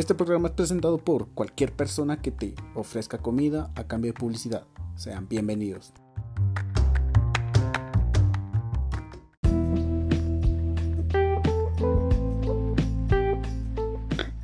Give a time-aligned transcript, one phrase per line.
[0.00, 4.64] Este programa es presentado por cualquier persona que te ofrezca comida a cambio de publicidad.
[4.94, 5.92] Sean bienvenidos.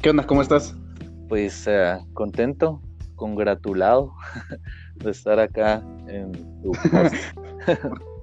[0.02, 0.26] ¿Qué onda?
[0.26, 0.76] ¿Cómo estás?
[1.26, 2.82] Pues eh, contento,
[3.14, 4.12] congratulado
[4.96, 6.72] de estar acá en tu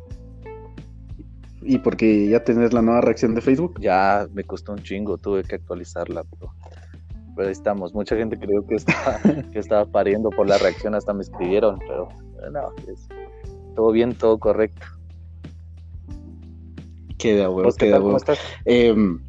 [1.65, 3.79] ¿Y porque ya tenés la nueva reacción de Facebook?
[3.79, 6.53] Ya me costó un chingo, tuve que actualizarla, pero,
[7.35, 7.93] pero ahí estamos.
[7.93, 9.19] Mucha gente creyó que estaba,
[9.51, 12.09] que estaba pariendo por la reacción, hasta me escribieron, pero
[12.51, 12.73] no,
[13.75, 14.85] todo bien, todo correcto.
[17.17, 17.71] Queda, güey.
[17.77, 18.01] Queda.
[18.65, 19.19] Em,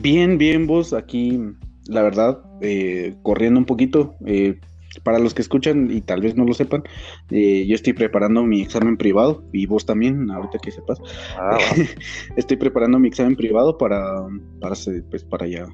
[0.00, 1.40] bien, bien, vos aquí,
[1.86, 4.14] la verdad, eh, corriendo un poquito.
[4.26, 4.58] Eh,
[5.04, 6.84] para los que escuchan y tal vez no lo sepan,
[7.30, 11.00] eh, yo estoy preparando mi examen privado y vos también, ahorita que sepas.
[11.38, 11.56] Ah,
[12.36, 14.26] estoy preparando mi examen privado para,
[14.60, 14.74] para,
[15.10, 15.66] pues, para ya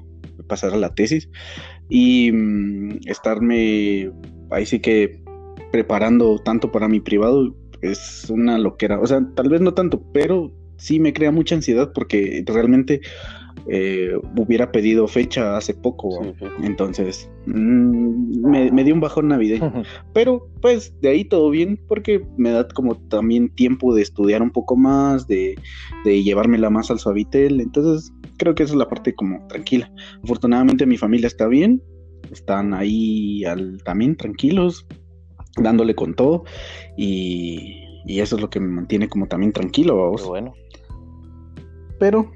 [0.47, 1.29] pasar a la tesis
[1.89, 4.11] y mm, estarme
[4.51, 5.21] ahí sí que
[5.71, 8.99] preparando tanto para mi privado es una loquera.
[8.99, 13.01] O sea, tal vez no tanto, pero sí me crea mucha ansiedad porque realmente
[13.67, 16.21] eh, hubiera pedido fecha hace poco.
[16.63, 19.83] Entonces, mm, me, me, dio un bajón navideño.
[20.13, 24.51] Pero, pues, de ahí todo bien, porque me da como también tiempo de estudiar un
[24.51, 25.55] poco más, de,
[26.05, 27.61] de llevármela más al suavitel.
[27.61, 29.91] Entonces, creo que esa es la parte como tranquila.
[30.23, 31.83] Afortunadamente, mi familia está bien,
[32.31, 34.87] están ahí al, también tranquilos,
[35.57, 36.45] dándole con todo.
[36.97, 40.25] Y, y eso es lo que me mantiene como también tranquilo, vamos.
[40.25, 40.53] bueno.
[41.99, 42.31] Pero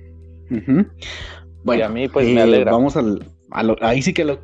[1.63, 2.71] bueno, a mí pues me eh, alegra.
[2.71, 4.39] Vamos al, a lo, ahí sí que lo...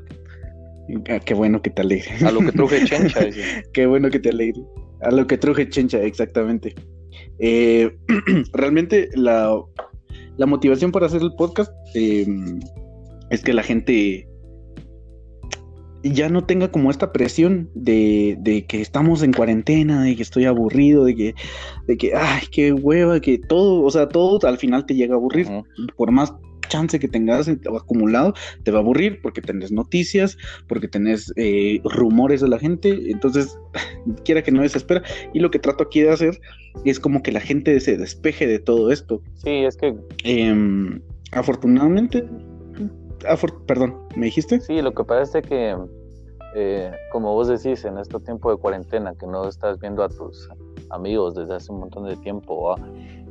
[1.10, 2.26] Ah, qué bueno que te alegre.
[2.26, 3.20] A lo que truje chencha.
[3.74, 4.62] qué bueno que te alegre.
[5.02, 6.74] A lo que truje chencha, exactamente.
[7.40, 7.96] Eh,
[8.54, 9.56] realmente la,
[10.40, 12.60] la, motivación para hacer el podcast em,
[13.30, 14.28] es que la gente
[16.04, 20.46] ya no tenga como esta presión de, de, que estamos en cuarentena, de que estoy
[20.46, 21.36] aburrido, de que,
[21.88, 25.18] de que, ay, qué hueva, que todo, o sea, todo al final te llega a
[25.18, 25.48] aburrir.
[25.98, 26.34] Por más
[26.70, 30.38] chance que tengas acumulado, te va a aburrir porque tenés noticias,
[30.68, 33.58] porque tenés eh, rumores de la gente, entonces,
[34.24, 35.04] quiera que no desespera.
[35.34, 36.40] Y lo que trato aquí de hacer
[36.86, 39.22] es como que la gente se despeje de todo esto.
[39.36, 39.96] Sí, es que...
[40.24, 42.26] Em, afortunadamente,
[43.66, 44.60] perdón, ¿me dijiste?
[44.62, 45.76] Sí, lo que pasa es que,
[46.56, 50.50] eh, como vos decís, en este tiempo de cuarentena, que no estás viendo a tus
[50.90, 52.78] amigos desde hace un montón de tiempo, a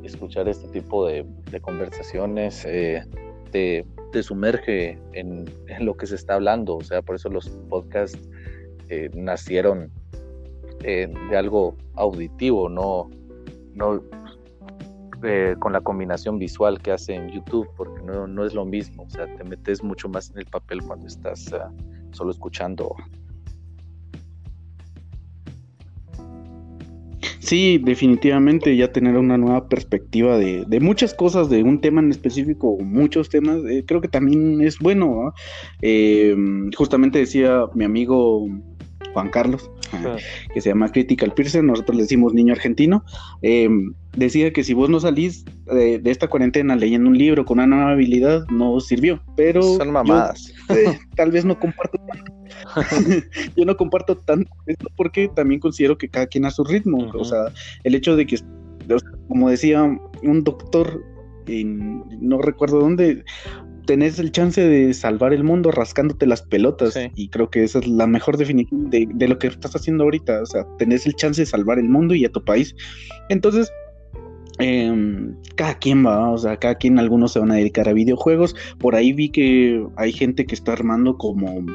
[0.03, 1.25] escuchar este tipo de,
[1.61, 3.03] conversaciones eh,
[3.51, 3.85] te,
[4.21, 5.45] sumerge en,
[5.79, 6.77] lo que se está hablando.
[6.77, 8.29] O sea, por eso los podcasts
[8.89, 9.91] eh, nacieron
[10.79, 13.09] de algo auditivo, no,
[13.73, 14.01] no
[15.21, 19.03] eh, con la combinación visual que hace en YouTube, porque no, no, es lo mismo,
[19.03, 21.69] o sea, te metes mucho más en el papel cuando estás ah,
[22.11, 22.95] solo escuchando.
[27.41, 32.11] Sí, definitivamente ya tener una nueva perspectiva de, de muchas cosas, de un tema en
[32.11, 35.33] específico, muchos temas, eh, creo que también es bueno.
[35.81, 36.35] Eh,
[36.77, 38.45] justamente decía mi amigo
[39.13, 39.69] Juan Carlos,
[40.53, 43.03] que se llama Critical Pearson, nosotros le decimos niño argentino,
[43.41, 47.67] em, decía que si vos no salís de, esta cuarentena leyendo un libro con una
[47.67, 49.61] nueva habilidad, no sirvió, pero...
[49.61, 50.53] Son mamadas.
[50.69, 52.31] Eh, tal vez no comparto tanto.
[53.57, 57.25] yo no comparto tanto esto porque también considero que cada quien a su ritmo, o
[57.25, 57.45] sea,
[57.83, 58.37] el hecho de que,
[59.27, 61.03] como decía un doctor,
[61.47, 63.23] no recuerdo dónde,
[63.89, 66.95] tenés el chance de salvar el mundo rascándote las pelotas.
[67.15, 70.43] Y creo que esa es la mejor definición de, lo que estás haciendo ahorita.
[70.43, 72.75] O sea, tenés el chance de salvar el mundo y a tu país.
[73.29, 73.73] Entonces,
[74.59, 78.55] em, cada quien va, o sea, cada quien, algunos se van a dedicar a videojuegos.
[78.77, 81.65] Por ahí vi que hay gente que está armando como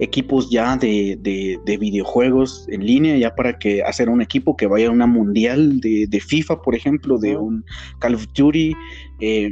[0.00, 4.88] equipos ya de, de, videojuegos en línea, ya para que hacer un equipo que vaya
[4.88, 7.64] a una mundial de, de FIFA, por ejemplo, de un
[8.00, 8.74] Call of Duty.
[9.20, 9.50] Eh,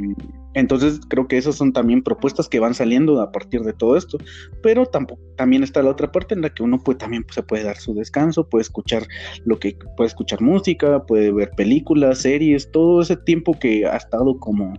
[0.55, 4.17] entonces creo que esas son también propuestas que van saliendo a partir de todo esto,
[4.63, 7.63] pero tampoco, también está la otra parte en la que uno puede, también se puede
[7.63, 9.03] dar su descanso, puede escuchar
[9.43, 14.39] lo que puede escuchar música, puede ver películas, series, todo ese tiempo que ha estado
[14.39, 14.73] como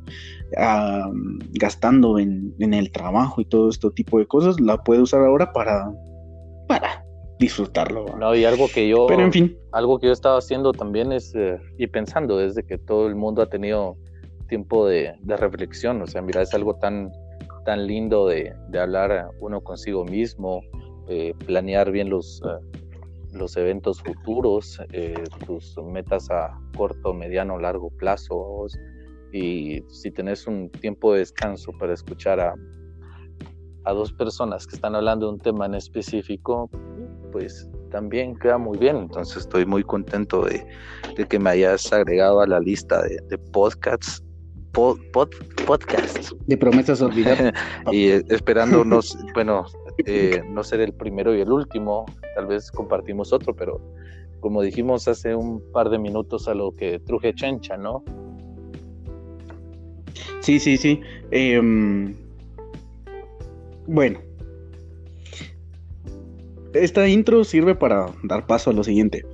[1.53, 5.93] gastando en, el trabajo y todo este tipo de cosas, la puede usar ahora para,
[6.69, 7.05] para
[7.39, 8.07] disfrutarlo.
[8.19, 11.35] No, y algo que yo, pero en fin, algo que yo estaba haciendo también es,
[11.35, 13.97] eh, y pensando desde que todo el mundo ha tenido
[14.47, 17.11] tiempo de, reflexión, o sea, mira, es algo tan,
[17.65, 20.63] tan lindo de, hablar uno consigo mismo,
[21.09, 22.81] eh, planear bien los, eh,
[23.33, 25.15] los eventos futuros, eh,
[25.47, 28.67] tus metas a corto, mediano, largo plazo,
[29.33, 32.55] y si tenés un tiempo de descanso para escuchar a,
[33.85, 36.71] a dos personas que están hablando de un tema en específico,
[37.33, 38.97] pues también queda muy bien.
[38.97, 40.67] Entonces estoy muy contento de,
[41.29, 44.23] que me hayas agregado a la lista de, podcasts.
[44.77, 46.37] Podcasts.
[46.47, 47.53] De promesas olvidadas.
[47.93, 49.65] y esperándonos, bueno,
[50.05, 53.81] eh, no ser el primero y el último, tal vez compartimos otro, pero
[54.41, 58.05] como dijimos hace un par de minutos a lo que truje Chencha, ¿no?
[60.41, 61.01] Sí, sí, sí.
[61.31, 62.15] Em,
[63.87, 64.21] bueno.
[66.75, 69.25] Esta intro sirve para dar paso a lo siguiente.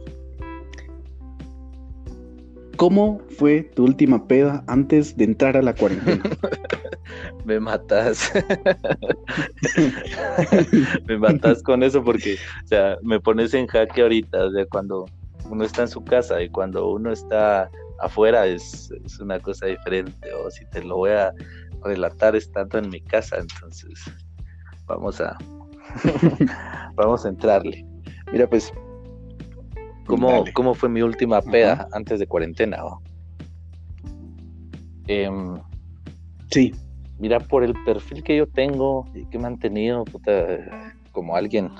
[2.82, 6.20] ¿Cómo fue tu última peda antes de entrar a la cuarentena?
[7.44, 8.32] me matas.
[11.06, 12.34] me matas con eso porque,
[12.64, 15.06] o sea, me pones en jaque ahorita, o cuando
[15.49, 17.70] uno está en su casa y cuando uno está
[18.00, 21.32] afuera es, una cosa diferente, o si te lo voy a
[21.85, 24.00] relatar estando en mi casa, entonces
[24.87, 25.38] vamos a
[26.96, 27.87] vamos a entrarle.
[28.32, 28.73] Mira, pues,
[30.06, 32.78] ¿cómo, ¿cómo fue mi última peda antes de cuarentena?
[35.06, 35.60] Em,
[36.50, 36.72] sí.
[37.19, 40.04] mira, por el perfil que yo tengo y que he mantenido,
[41.12, 41.70] como alguien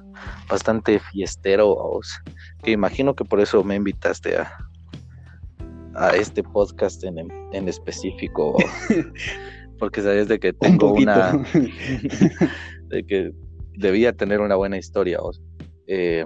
[0.49, 2.01] bastante fiestero,
[2.63, 4.53] que imagino que por eso me invitaste a,
[5.95, 7.19] a este podcast en,
[7.53, 8.57] en específico,
[9.79, 11.33] porque sabes de que tengo una,
[12.89, 13.33] de que
[13.77, 15.19] debía tener una buena historia.
[15.87, 16.25] Eh,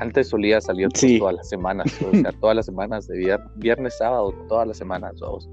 [0.00, 0.88] antes solía salir
[1.18, 5.20] todas las semanas, o sea, todas las semanas, de viernes, sábado, todas las semanas.
[5.20, 5.48] ¿vos?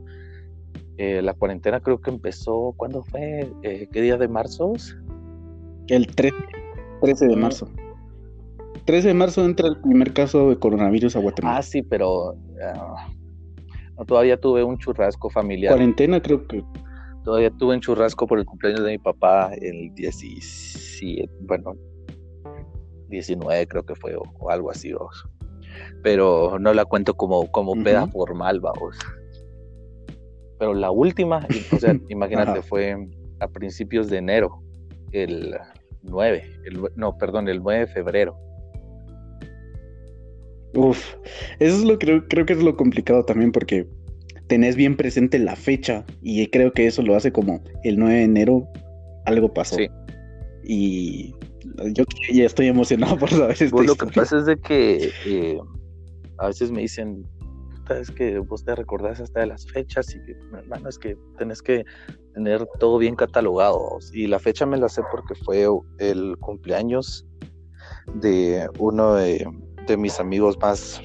[0.97, 3.51] Eh, la cuarentena creo que empezó, ¿cuándo fue?
[3.63, 4.73] Eh, ¿Qué día de marzo?
[5.87, 6.33] El 13,
[7.01, 7.39] de mm.
[7.39, 7.69] marzo.
[8.85, 11.57] 13 de marzo entra el primer caso de coronavirus a Guatemala.
[11.57, 13.07] Ah, sí, pero ah,
[14.07, 15.73] todavía tuve un churrasco familiar.
[15.73, 16.63] Cuarentena creo que.
[17.25, 21.75] Todavía tuve un churrasco por el cumpleaños de mi papá el 17, bueno,
[23.09, 25.25] 19 creo que fue o, algo así, vamos.
[26.03, 28.97] Pero no la cuento como, como peda formal, vamos
[30.59, 32.95] pero la última, o sea, imagínate, fue
[33.39, 34.61] a principios de enero,
[35.11, 35.55] el
[36.03, 38.37] 9, el, no, perdón, el 9 de febrero.
[40.73, 41.15] Uf,
[41.59, 43.87] eso es lo que creo, creo que es lo complicado también porque
[44.47, 48.23] tenés bien presente la fecha y creo que eso lo hace como el 9 de
[48.23, 48.67] enero
[49.25, 49.75] algo pasó.
[49.75, 49.87] Sí.
[50.63, 51.35] Y
[51.93, 52.03] yo
[52.33, 53.75] ya estoy emocionado por saber esto.
[53.75, 55.59] Pues lo que pasa es de que eh,
[56.37, 57.25] a veces me dicen,
[57.89, 60.19] es que vos te recordás hasta de las fechas y,
[60.55, 61.85] hermano, es que tenés que
[62.33, 63.97] tener todo bien catalogado.
[64.13, 65.67] Y la fecha me la sé porque fue
[65.99, 67.25] el cumpleaños
[68.15, 69.47] de uno de,
[69.97, 71.01] mis amigos más,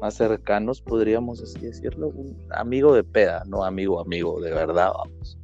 [0.00, 2.08] más cercanos, podríamos así decirlo.
[2.08, 5.38] Un amigo de peda, no amigo, amigo, de verdad, vamos.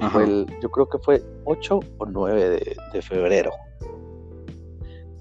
[0.00, 3.52] Yo creo que fue 8 o 9 de, febrero.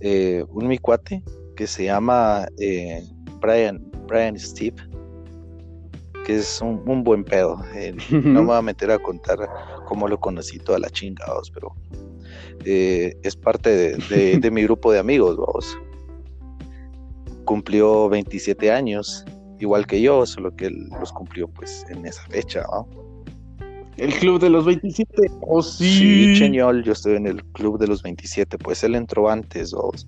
[0.01, 1.21] Eh, un mi cuate
[1.55, 3.03] que se llama eh,
[3.41, 4.77] Brian, Brian Steve,
[6.25, 7.61] que es un, buen pedo.
[7.75, 9.37] Eh, no me voy a meter a contar
[9.85, 11.75] cómo lo conocí toda la chingados, pero
[12.65, 15.77] eh, es parte de, mi grupo de amigos, vamos.
[17.45, 19.25] Cumplió 27 años,
[19.59, 22.63] igual que yo, solo que él los cumplió pues en esa fecha,
[23.99, 25.13] El club de los 27.
[25.41, 26.35] Oh, sí.
[26.35, 28.57] Sí, yo estoy en el club de los 27.
[28.57, 30.07] Pues él entró antes, vamos.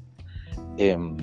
[0.78, 1.18] Em,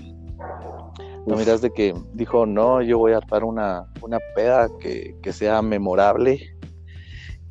[1.26, 5.62] no miras de que dijo, no, yo voy a armar una, una peda que, sea
[5.62, 6.56] memorable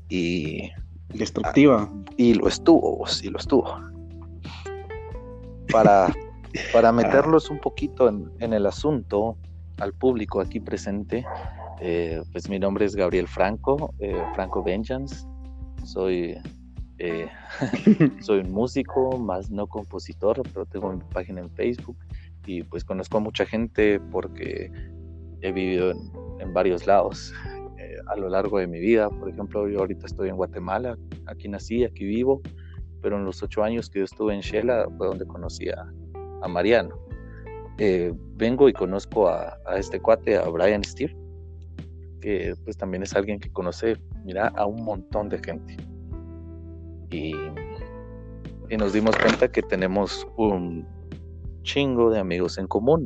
[0.09, 0.69] y...
[1.13, 1.89] Destructiva.
[2.17, 3.79] y lo estuvo, sí lo estuvo.
[5.71, 6.13] Para,
[6.73, 9.37] para meterlos un poquito en, el asunto,
[9.79, 11.25] al público aquí presente,
[11.79, 15.27] eh, pues mi nombre es Gabriel Franco, eh, Franco Vengeance.
[15.83, 16.37] Soy
[16.99, 17.29] eh,
[18.21, 21.97] soy un músico, más no compositor, pero tengo mi página en Facebook
[22.45, 24.71] y pues conozco a mucha gente porque
[25.41, 25.91] he vivido
[26.39, 27.33] en, varios lados
[27.77, 29.09] eh, a lo largo de mi vida.
[29.09, 32.41] Por ejemplo, yo ahorita estoy en Guatemala, aquí nací, aquí vivo,
[33.01, 35.85] pero en los ocho años que yo estuve en Shela fue donde conocí a,
[36.47, 36.97] Mariano.
[37.79, 41.15] Eh, vengo y conozco a, este cuate, a Brian Steve,
[42.21, 45.77] que pues también es alguien que conoce, mira, a un montón de gente.
[47.11, 47.33] Y,
[48.69, 50.85] y nos dimos cuenta que tenemos un,
[51.67, 53.05] chingo de amigos en común,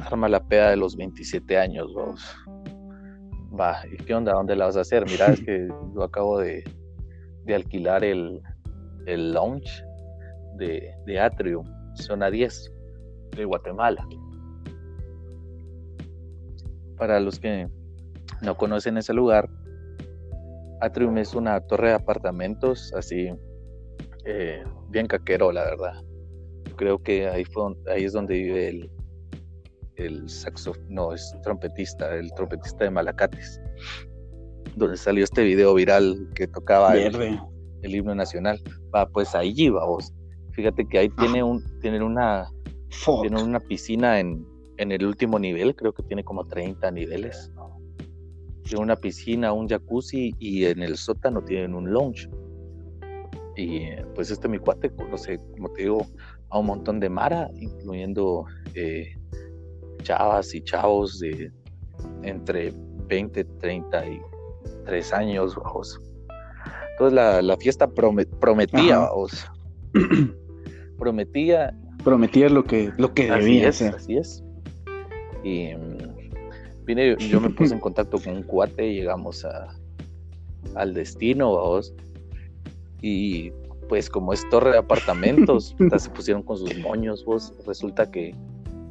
[0.00, 1.90] Arma la peda de los 27 años,
[3.58, 4.34] Va, ¿y qué onda?
[4.34, 5.06] ¿Dónde la vas a hacer?
[5.06, 6.62] Mira, es que yo acabo de,
[7.48, 8.42] alquilar el,
[9.06, 9.82] el lounge
[10.58, 12.72] de, de Atrium, zona 10,
[13.36, 14.06] de Guatemala.
[16.98, 17.68] para los que
[18.42, 19.48] no conocen ese lugar,
[20.80, 23.30] Atrium es una torre de apartamentos así,
[24.24, 26.04] eh, bien caquero, la verdad.
[26.76, 28.90] Creo que ahí, fue, ahí es donde vive el,
[29.96, 33.60] el saxo, no, es trompetista, el trompetista de Malacates,
[34.76, 37.40] donde salió este video viral que tocaba el,
[37.82, 38.60] himno nacional.
[38.94, 40.12] Va, pues ahí vamos.
[40.58, 42.50] Fíjate que ahí tiene un, tienen una,
[43.22, 44.44] tienen una piscina en,
[44.78, 47.52] en el último nivel, creo que tiene como 30 niveles.
[48.64, 52.28] Tiene una piscina, un jacuzzi y en el sótano tienen un lounge.
[53.56, 53.82] Y
[54.16, 56.04] pues este mi cuate conoce, como te digo,
[56.48, 59.12] a un montón de Mara, incluyendo eh,
[60.02, 61.52] chavas y chavos de
[62.24, 62.74] entre
[63.06, 66.00] 20, 33 años, vamos.
[66.90, 69.46] Entonces la, la fiesta prometía, vamos.
[70.98, 71.74] prometía.
[72.04, 73.94] Prometía lo que, lo que debía ser.
[73.94, 74.42] Así es.
[75.42, 75.70] Y
[76.84, 79.68] vine, yo me puse en contacto con un cuate y llegamos a,
[80.74, 81.94] al destino, vamos.
[83.00, 83.52] Y
[83.88, 87.52] pues como es torre de apartamentos, se pusieron con sus moños, vos.
[87.66, 88.34] Resulta que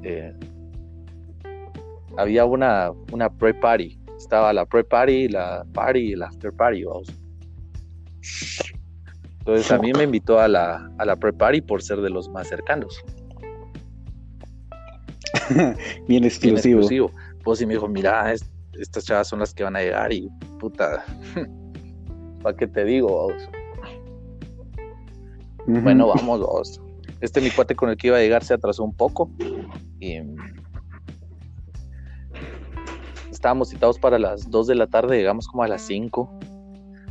[0.04, 0.34] eh,
[2.18, 4.00] había una, una pre-party.
[4.18, 7.14] Estaba la pre-party, la party y la after-party, vamos.
[9.48, 12.50] Entonces a mí me invitó a la, a la pre-party por ser de los más
[12.50, 13.02] cercanos.
[16.10, 16.86] Bien exclusivo.
[16.90, 17.10] Bien
[17.46, 18.34] Pues y me dijo, mira,
[18.74, 20.28] estas chavas son las que van a llegar y
[20.60, 21.06] puta,
[22.44, 23.28] ¿para qué te digo?
[23.28, 23.50] Vamos?
[25.66, 26.82] Bueno, vamos, vamos.
[27.22, 29.32] Este mi cuate con el que iba a llegar se atrasó un poco
[30.02, 30.18] y
[33.32, 36.38] estábamos citados para las 2 de la tarde, llegamos como a las 5.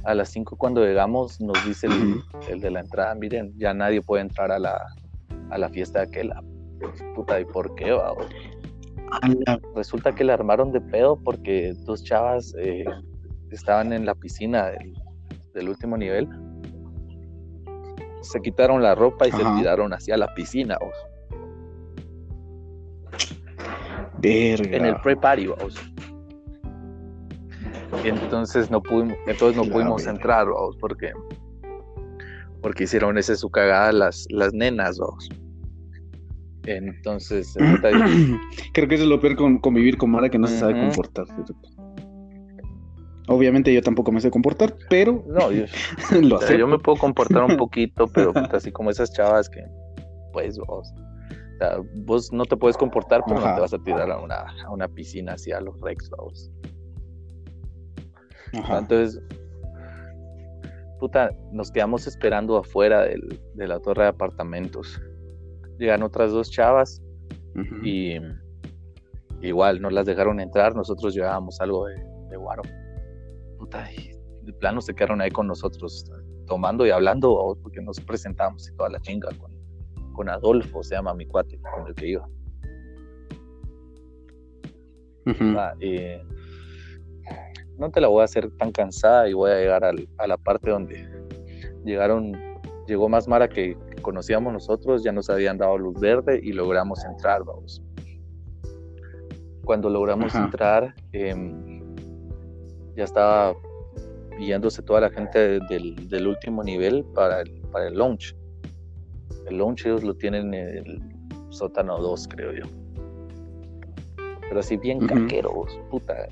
[0.07, 1.89] A las 5 cuando llegamos nos dice
[2.49, 4.81] el, de la entrada, miren, ya nadie puede entrar a la,
[5.51, 6.33] a la fiesta de aquel.
[7.17, 7.93] Puta, ¿y por qué?
[9.75, 12.85] Resulta que le armaron de pedo porque dos chavas eh,
[13.51, 14.71] estaban en la piscina
[15.55, 16.29] del, último nivel.
[18.21, 20.79] Se quitaron la ropa y se tiraron hacia la piscina.
[24.19, 24.77] Verga.
[24.77, 25.49] En el pre-party,
[28.09, 31.13] entonces no pudimos, entonces no pudimos entrar, vamos, porque,
[32.63, 35.29] porque hicieron ese su cagada las, las nenas, vamos.
[36.67, 37.55] Entonces,
[38.73, 41.27] creo que eso es lo peor con convivir con Mara que no se sabe comportar.
[43.29, 45.65] Obviamente yo tampoco me sé comportar, pero no, yo,
[46.59, 49.65] yo me puedo comportar un poquito, pero así como esas chavas que,
[50.33, 50.93] pues, vos,
[52.05, 54.87] vos no te puedes comportar, pero no te vas a tirar a una, a una
[54.87, 56.09] piscina así a los Rex,
[58.53, 58.79] vamos.
[58.79, 59.23] Entonces,
[60.99, 65.01] puta, nos quedamos esperando afuera de la torre de apartamentos.
[65.79, 67.03] Llegan otras dos chavas
[67.83, 68.17] y
[69.43, 70.75] igual no las dejaron entrar.
[70.75, 72.63] Nosotros llevábamos algo de, guaro.
[73.59, 74.13] Puta, y
[74.43, 76.11] de plano se quedaron ahí con nosotros
[76.47, 79.51] tomando y hablando porque nos presentamos y toda la chinga con,
[80.13, 82.29] con Adolfo, se llama mi cuate con el que iba.
[85.81, 86.36] y
[87.79, 90.71] no te la voy a hacer tan cansada y voy a llegar a la parte
[90.71, 91.09] donde
[91.85, 92.33] llegaron,
[92.87, 97.45] llegó más Mara que, conocíamos nosotros, ya nos habían dado luz verde y logramos entrar,
[97.45, 97.83] vamos.
[99.65, 101.83] Cuando logramos entrar, em,
[102.95, 103.55] ya estaba
[104.39, 108.37] yéndose toda la gente del, último nivel para el, para el launch.
[109.47, 111.03] El launch ellos lo tienen en el
[111.49, 112.65] sótano 2, creo yo.
[114.49, 116.29] Pero así bien caqueros, puta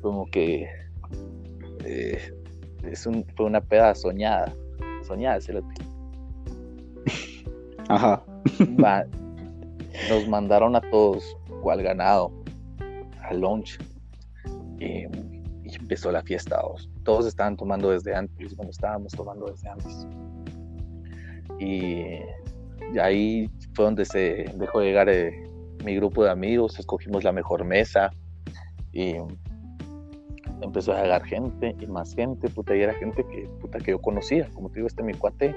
[0.00, 0.68] como que
[1.84, 2.32] eh,
[2.84, 4.52] es un, fue una peda soñada,
[5.06, 5.38] soñada,
[7.88, 8.24] Ajá.
[10.08, 12.32] nos mandaron a todos, cual ganado,
[13.22, 13.78] al lunch.
[14.78, 15.06] Y,
[15.74, 16.60] empezó la fiesta.
[17.02, 20.06] Todos estaban tomando desde antes, bueno, estábamos tomando desde antes.
[21.58, 22.04] Y,
[23.00, 25.32] ahí fue donde se dejó llegar eh,
[25.84, 28.10] mi grupo de amigos, escogimos la mejor mesa,
[28.92, 29.14] y
[30.60, 34.00] empezó a llegar gente y más gente, puta, y era gente que, puta, que yo
[34.00, 35.54] conocía, como te digo, este mi cuate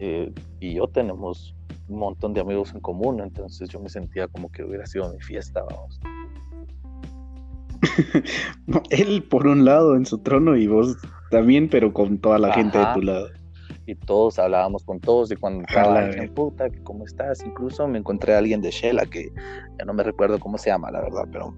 [0.00, 1.54] eh, y yo tenemos
[1.88, 5.20] un montón de amigos en común, entonces yo me sentía como que hubiera sido mi
[5.20, 6.00] fiesta, vamos.
[8.90, 10.96] él por un lado en su trono y vos
[11.30, 13.28] también, pero con toda la gente de tu lado.
[13.86, 17.44] Y todos hablábamos con todos y cuando entraba puta, ¿cómo estás?
[17.44, 19.32] Incluso me encontré a alguien de Shela que
[19.78, 21.54] ya no me recuerdo cómo se llama, la verdad, pero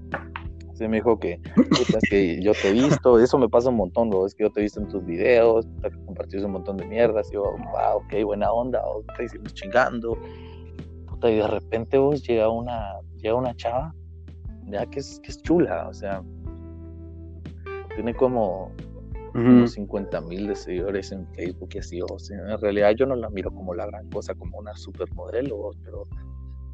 [0.73, 1.41] se me dijo que,
[2.11, 4.27] que yo te he visto, eso me pasa un montón, ¿no?
[4.27, 7.29] es que yo te he visto en tus videos, que compartiste un montón de mierdas,
[7.31, 8.83] y yo, wow, ok, buena onda,
[9.17, 10.19] te hicimos chingando,
[11.07, 13.95] puta, y de repente vos llega una, llega una chava
[14.69, 16.23] ya que es, que es chula, o sea,
[17.95, 18.73] tiene como
[19.35, 23.17] unos 50 mil de seguidores en Facebook y así, o sea, en realidad yo no
[23.17, 26.05] la miro como la gran cosa, como una supermodelo, pero,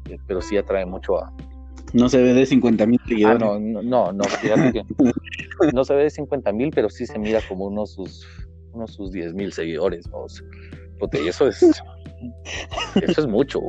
[0.09, 1.33] eh, pero sí atrae mucho a...
[1.93, 3.41] No se ve de 50 mil seguidores.
[3.41, 4.83] Ah, no, no, no, fíjate que
[5.73, 8.27] no se ve de 50 mil, pero sí se mira como unos sus,
[8.73, 10.25] unos sus 10 mil seguidores, ¿no?
[11.13, 11.81] y eso es, eso
[13.21, 13.59] es mucho.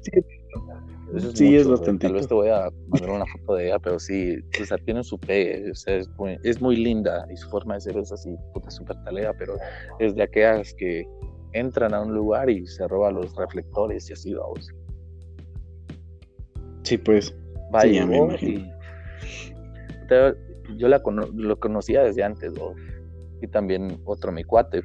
[0.00, 0.10] sí,
[1.14, 2.06] es bastante.
[2.06, 5.02] Tal vez te voy a mandar una foto de ella, pero sí, o sea, tiene
[5.02, 8.12] su pegue, o sea, es, muy, es muy linda y su forma de ser es
[8.12, 9.56] así, puta, súper talea, pero
[9.98, 11.06] es de aquellas que
[11.52, 14.70] entran a un lugar y se roban los reflectores y así, vamos.
[16.82, 17.34] Sí, pues.
[17.70, 18.06] Vaya,
[18.38, 18.66] sí,
[20.76, 21.02] yo la
[21.34, 22.52] lo conocía desde antes,
[23.42, 24.82] y también otro mi cuate.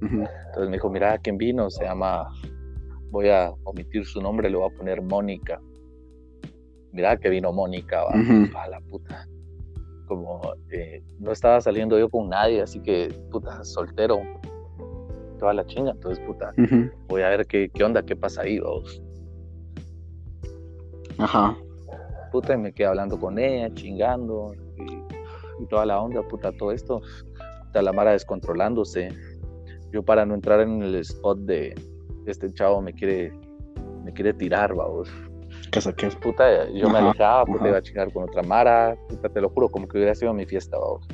[0.00, 1.70] Entonces me dijo, mira, ¿quién vino?
[1.70, 2.28] Se llama
[3.12, 5.60] voy a omitir su nombre, le voy a poner Mónica.
[6.92, 9.28] Mira que vino Mónica, a la puta.
[10.06, 10.40] Como
[10.70, 14.20] eh, no estaba saliendo yo con nadie, así que puta, soltero,
[15.38, 16.52] toda la chinga, entonces puta,
[17.08, 19.02] voy a ver qué, qué, onda, qué pasa ahí, vos.
[21.18, 21.56] Ajá.
[22.30, 27.00] Puta, y me quedé hablando con ella, chingando, y, toda la onda, puta, todo esto,
[27.66, 29.10] puta, la mara descontrolándose.
[29.92, 31.74] Yo para no entrar en el spot de,
[32.26, 33.32] este chavo me quiere,
[34.04, 35.08] me quiere tirar, vamos.
[35.70, 36.08] ¿Casa qué?
[36.08, 39.68] Puta, yo me alejaba, pues iba a chingar con otra Mara, puta, te lo juro,
[39.68, 41.06] como que hubiera sido mi fiesta, vamos.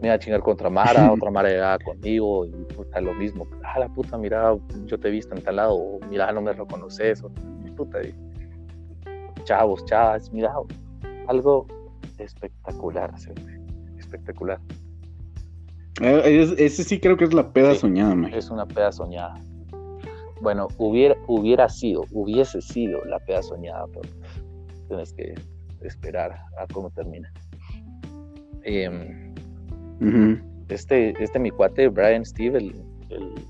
[0.00, 3.46] Me iba a chingar con otra Mara, otra Mara llegaba conmigo, y puta, lo mismo.
[3.64, 7.22] Ah, la puta, mira, yo te he visto en tal lado, mira, no me reconoces,
[7.22, 7.30] o,
[7.76, 8.14] puta, y,
[9.44, 10.52] chavos, chavas, mira,
[11.26, 11.66] algo
[12.18, 13.12] espectacular,
[13.98, 14.60] espectacular.
[16.00, 18.32] Eh, ese sí creo que es la peda soñada, man.
[18.32, 19.34] Es una peda soñada
[20.42, 24.08] bueno, hubiera, hubiera sido, hubiese sido la peda soñada, pero
[24.88, 25.34] tienes que
[25.82, 27.32] esperar a cómo termina.
[28.64, 29.32] Em,
[30.68, 32.74] este, este mi cuate, Brian Steve, el,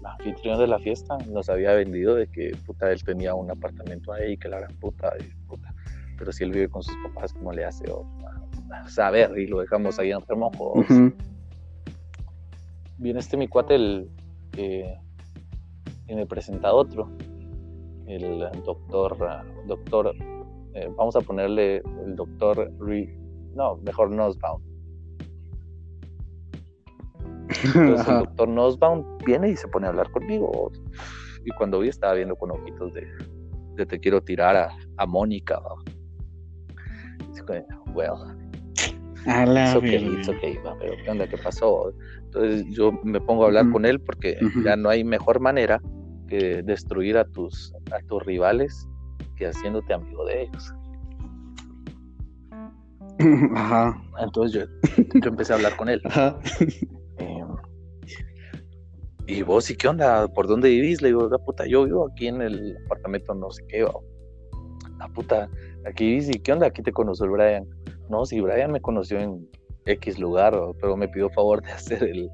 [0.05, 4.37] anfitrión de la fiesta, nos había vendido de que puta, él tenía un apartamento ahí,
[4.37, 5.13] que la gran puta,
[5.47, 5.73] puta.
[6.19, 7.91] Pero si él vive con sus papás, ¿cómo le hace?
[7.91, 8.05] O,
[8.89, 10.85] saber, y lo dejamos ahí en remojo.
[12.99, 14.11] Viene este mi cuate, el,
[14.57, 14.99] eh,
[16.09, 17.11] y me presenta otro,
[18.07, 19.17] el doctor,
[19.67, 20.15] doctor,
[20.75, 22.71] eh, vamos a ponerle el doctor,
[23.55, 24.63] no, mejor Nosbaum.
[27.65, 30.73] Entonces el doctor Nosbaum viene y se pone a hablar conmigo.
[31.45, 33.07] Y cuando vi estaba viendo con ojitos de,
[33.75, 35.61] de te quiero tirar a, a Mónica.
[37.95, 38.15] Well,
[39.27, 41.27] a la it's okay, pero ¿qué onda?
[41.27, 41.93] ¿Qué pasó?
[42.35, 45.83] Entonces yo me pongo a hablar con él porque ya no hay mejor manera
[46.29, 48.89] que destruir a tus, a tus rivales
[49.37, 50.75] que haciéndote amigo de ellos.
[53.55, 54.03] Ajá.
[54.19, 56.01] Entonces yo, yo empecé a hablar con él.
[56.07, 56.39] Ajá.
[57.19, 57.49] Em,
[59.27, 60.27] y vos, ¿y qué onda?
[60.29, 61.03] ¿Por dónde vivís?
[61.03, 63.87] Le digo, la puta, yo vivo aquí en el apartamento no sé qué.
[64.99, 65.51] La puta,
[65.85, 66.69] aquí vivís, ¿y qué onda?
[66.69, 67.67] Aquí te conoció el Brian.
[68.09, 69.47] No, sí, Brian me conoció en
[69.87, 72.31] X lugar, pero me pidió favor de hacer el,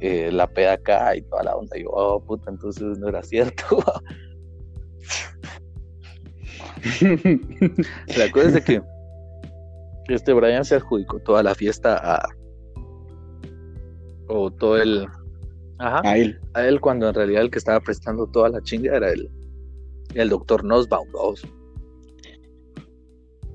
[0.00, 1.78] eh, la peda acá y toda la onda.
[1.78, 3.78] Y yo, oh, puta, entonces no era cierto.
[8.16, 8.82] la cosa es de que
[10.08, 12.28] este Brian se adjudicó toda la fiesta a.
[14.28, 15.06] O todo el.
[15.78, 16.00] Ajá.
[16.04, 16.40] A él.
[16.54, 19.30] A él, cuando en realidad el que estaba prestando toda la chinga era el,
[20.14, 21.08] el doctor Nosbaum.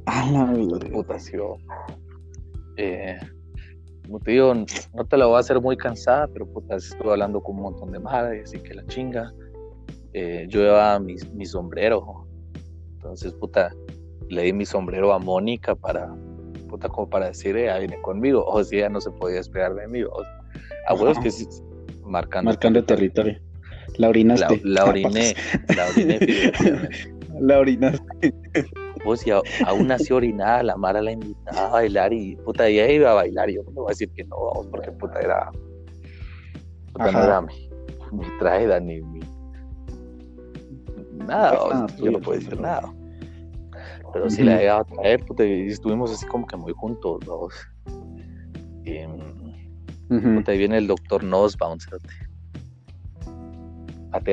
[0.06, 0.54] A la
[0.90, 1.18] puta,
[2.78, 3.18] eh,
[4.06, 7.42] como te digo, no te la voy a hacer muy cansada, pero puta, estuve hablando
[7.42, 9.34] con un montón de madres, así que la chinga.
[10.14, 12.26] Eh, yo llevaba mi, mi, sombrero,
[12.94, 13.72] entonces, puta,
[14.30, 16.16] le di mi sombrero a Mónica para,
[16.70, 19.88] puta, como para decir, eh, viene conmigo, o si ella no se podía esperar de
[19.88, 20.12] mí, o,
[20.88, 21.46] a huevos que sí,
[22.04, 23.40] marcando, marcando territorio.
[23.98, 24.62] La orinaste.
[24.64, 25.36] La, la oriné,
[25.76, 26.20] la oriné,
[27.40, 28.34] la orinaste
[29.08, 33.12] pues y aún así orinada, la Mara la invitaba a bailar y puta, ella iba
[33.12, 33.50] a bailar.
[33.50, 35.50] Yo no voy a decir que no, vamos, porque puta era.
[36.92, 37.70] Puta, no era mi,
[38.12, 39.22] mi traída ni mi.
[41.26, 42.94] Nada, yo no puedo decir nada.
[44.12, 47.54] Pero sí la iba a traer, puta, y estuvimos así como que muy juntos, dos.
[48.84, 49.06] Y,
[50.10, 51.78] puta, ahí viene el doctor Nosbaum,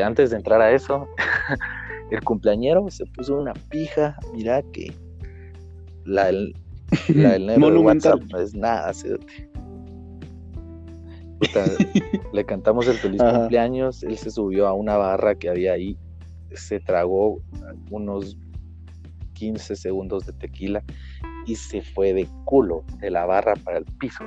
[0.04, 1.06] antes de entrar a eso,
[2.14, 4.92] el cumpleañero se puso una pija, mira que
[6.05, 6.55] la del,
[7.09, 8.92] la del negro de WhatsApp no es nada,
[12.33, 15.98] le cantamos el feliz cumpleaños, él se subió a una barra que había ahí,
[16.53, 17.40] se tragó
[17.90, 18.37] unos
[19.35, 20.83] 15 segundos de tequila
[21.46, 24.24] y se fue de culo de la barra para el piso.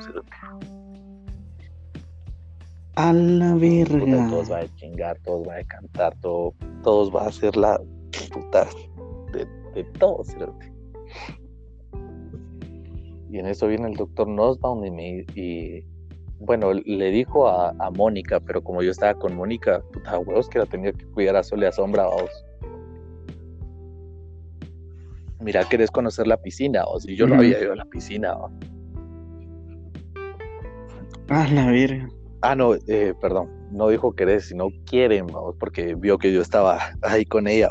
[2.98, 4.28] A la verga.
[4.28, 7.80] todos van a chingar, todos van a cantar, todo, todos van a hacer la
[8.34, 8.68] puta
[9.34, 10.36] de, de todos.
[13.30, 15.86] Y en eso viene el doctor Nosbaum y, me, y
[16.40, 20.66] bueno, le dijo a, Mónica, pero como yo estaba con Mónica, puta huevos que la
[20.66, 22.46] tenía que cuidar a sol y a sombra, vos.
[25.40, 26.84] Mira, ¿querés conocer la piscina?
[26.86, 28.36] O si yo no había ido a la piscina.
[31.30, 32.10] Ah, la verga.
[32.42, 35.28] Ah, no, eh, perdón, no dijo querés, sino quieren,
[35.60, 37.70] porque vio que yo estaba ahí con ella.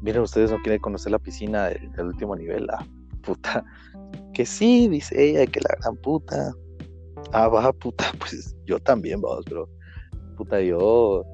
[0.00, 2.84] Miren, ustedes no quieren conocer la piscina del, último nivel, la
[3.22, 3.64] puta.
[4.34, 6.52] Que sí, dice ella, que la gran puta.
[7.32, 9.68] Ah, baja puta, pues yo también, vamos, pero
[10.36, 11.24] puta, yo.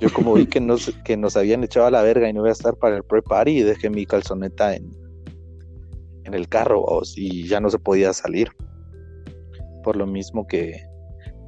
[0.00, 2.48] Yo como vi que nos, que nos habían echado a la verga y no iba
[2.48, 4.90] a estar para el pre-party, dejé mi calzoneta en,
[6.24, 8.50] en el carro, vamos, y ya no se podía salir.
[9.82, 10.80] Por lo mismo que,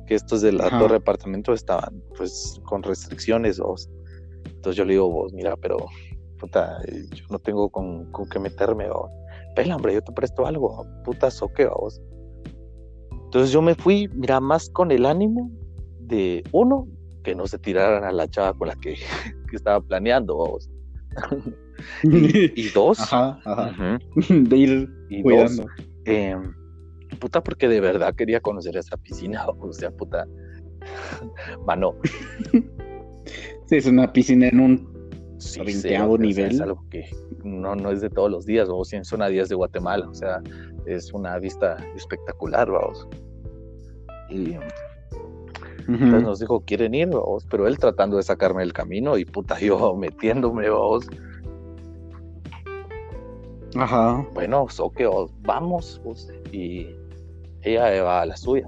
[0.06, 3.88] que estos del la torre apartamento estaban pues con restricciones vos.
[4.44, 5.78] Entonces yo le digo, vos, mira, pero
[6.38, 6.78] puta,
[7.12, 9.10] yo no tengo con, con qué meterme, vos.
[9.54, 12.00] Pela, hombre, yo te presto algo, puta soque, vos.
[13.24, 15.50] Entonces yo me fui, mira, más con el ánimo
[16.00, 16.86] de uno,
[17.22, 18.94] que no se tiraran a la chava con la que,
[19.52, 20.70] estaba planeando, vos.
[22.02, 23.98] y, dos, ajá, ajá.
[24.28, 25.62] de ir y cuidando.
[25.62, 25.72] Dos,
[26.06, 26.36] eh,
[27.16, 30.26] puta, porque de verdad quería conocer esa piscina, o sea, puta,
[31.66, 31.96] mano.
[33.66, 34.94] Sí, es una piscina en un
[35.38, 36.52] sí, nivel.
[36.52, 37.08] es algo que
[37.42, 40.14] no, no es de todos los días, o si en zona 10 de Guatemala, o
[40.14, 40.42] sea,
[40.86, 43.08] es una vista espectacular, vamos.
[44.30, 44.56] Y
[45.86, 47.08] entonces nos dijo, ¿quieren ir?
[47.08, 47.46] Vamos?
[47.50, 51.06] Pero él tratando de sacarme del camino y puta, yo metiéndome, vamos.
[53.76, 54.24] Ajá.
[54.34, 55.08] Bueno, so que
[55.42, 56.00] vamos,
[56.52, 56.86] y
[57.64, 58.66] ella va a la suya.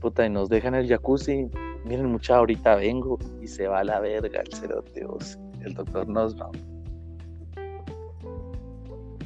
[0.00, 1.48] Puta, y nos dejan el jacuzzi.
[1.84, 5.06] Miren, mucha, ahorita vengo y se va a la verga el cerote,
[5.64, 6.50] el doctor nos va.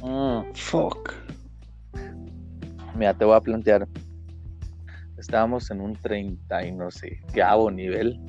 [0.03, 0.53] Mm.
[0.53, 1.13] Fuck.
[2.95, 3.87] Mira, te voy a plantear.
[5.17, 8.19] Estábamos en un 30 y no sé qué nivel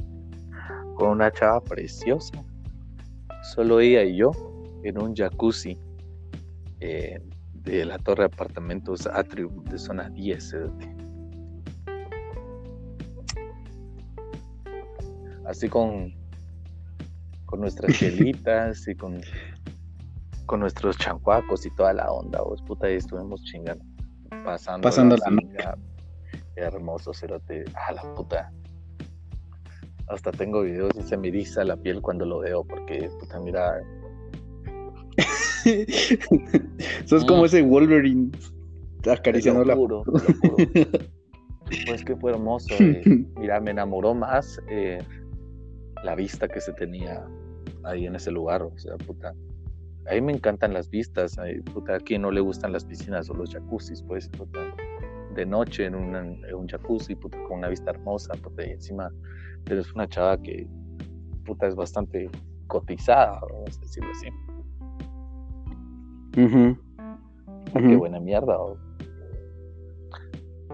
[0.94, 2.44] con una chava preciosa.
[3.54, 4.30] Solo ella y yo
[4.84, 5.78] en un jacuzzi.
[6.80, 7.18] Eh,
[7.64, 10.57] de la torre de apartamentos Atrium de zona 10.
[15.46, 16.12] Así con,
[17.46, 19.20] con nuestras chelitas y con,
[20.46, 23.85] con nuestros chancuacos y toda la onda, vos puta, y estuvimos chingando,
[24.44, 25.79] pasando, pasando la, la
[26.57, 28.53] hermoso cerote, a la puta.
[30.09, 33.81] Hasta tengo videos y se me eriza la piel cuando lo veo, porque puta, mira,
[37.07, 37.46] Sos como mm.
[37.46, 38.31] ese Wolverine
[39.11, 39.77] acariciando la.
[41.87, 42.75] Pues que fue hermoso.
[42.79, 43.03] Eh.
[43.38, 44.98] Mira, me enamoró más eh,
[46.05, 47.25] la vista que se tenía
[47.85, 48.62] ahí en ese lugar.
[48.62, 49.35] O sea, puta.
[50.11, 51.37] A mí me encantan las vistas.
[51.72, 54.61] puta, a quien no le gustan las piscinas o los jacuzzis, pues, puta.
[55.35, 59.11] De noche en, un jacuzzi, puta, con una vista hermosa, puta, y encima
[59.64, 60.66] eres una chava que,
[61.46, 62.29] puta, es bastante
[62.66, 64.29] cotizada, vamos a decirlo así.
[66.34, 68.56] Qué buena mierda.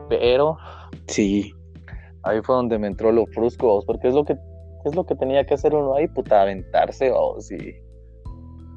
[0.08, 0.56] Pero.
[1.06, 1.54] Sí.
[2.22, 4.36] Ahí fue donde me entró lo frusco, porque es lo que
[4.84, 7.76] es lo que tenía que hacer uno ahí, puta, aventarse, vamos, y,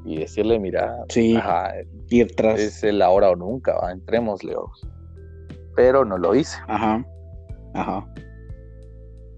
[0.04, 1.38] y decirle, mira, sí,
[2.10, 2.60] ir tras.
[2.60, 4.54] Es el ahora o nunca, va, entrémosle,
[5.76, 6.58] Pero no lo hice.
[6.66, 7.04] Ajá,
[7.74, 8.06] ajá.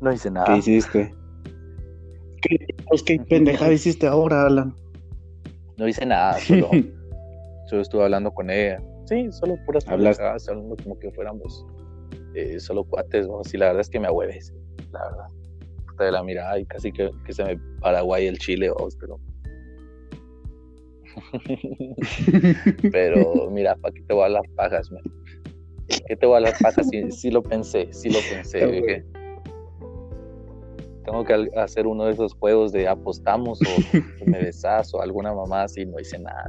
[0.00, 0.46] No hice nada.
[0.46, 1.14] ¿Qué hiciste?
[2.42, 4.74] ¿Qué, pues, qué pendeja hiciste ahora, Alan?
[5.76, 6.70] No hice nada, solo
[7.70, 8.82] Yo estuve hablando con ella.
[9.06, 11.64] Sí, solo puras palabras, hablando como que fuéramos
[12.34, 13.44] eh, solo cuates, ¿no?
[13.44, 14.52] Sí, la verdad es que me ahueves,
[14.92, 15.26] la verdad.
[15.98, 19.20] De la mirada y casi que, que se me Paraguay el Chile, vos, pero.
[22.92, 25.02] pero mira, ¿para qué te voy a las pajas, man?
[26.08, 26.88] ¿Qué te voy a las pajas?
[26.88, 29.04] Sí, sí lo pensé, sí lo pensé.
[31.04, 33.64] tengo que hacer uno de esos juegos de apostamos o
[34.26, 36.48] me besas o alguna mamá así, no hice nada.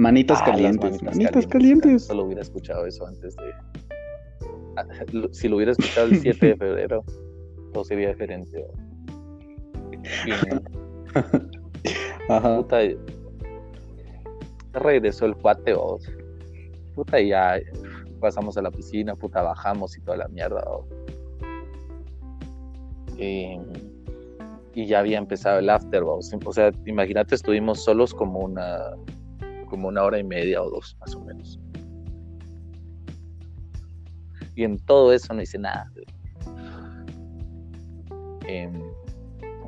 [0.00, 1.02] Manitas ah, calientes.
[1.02, 2.06] Manitas, calientes.
[2.06, 3.52] Solo hubiera escuchado eso antes de.
[4.76, 4.86] Ah,
[5.30, 7.04] si lo hubiera escuchado el 7 de febrero,
[7.74, 8.64] todo sería diferente.
[12.30, 12.56] Ajá.
[12.56, 12.78] Puta,
[14.72, 16.02] regresó el cuate, vos.
[16.94, 17.60] Puta, y ya
[18.20, 20.64] pasamos a la piscina, puta, bajamos y toda la mierda.
[23.18, 23.58] Y
[24.74, 28.78] y ya había empezado el after, o sea, imagínate, estuvimos solos como una,
[29.70, 31.58] como una hora y media o dos, más o menos.
[34.56, 35.90] Y en todo eso no hice nada.
[38.46, 38.82] Em,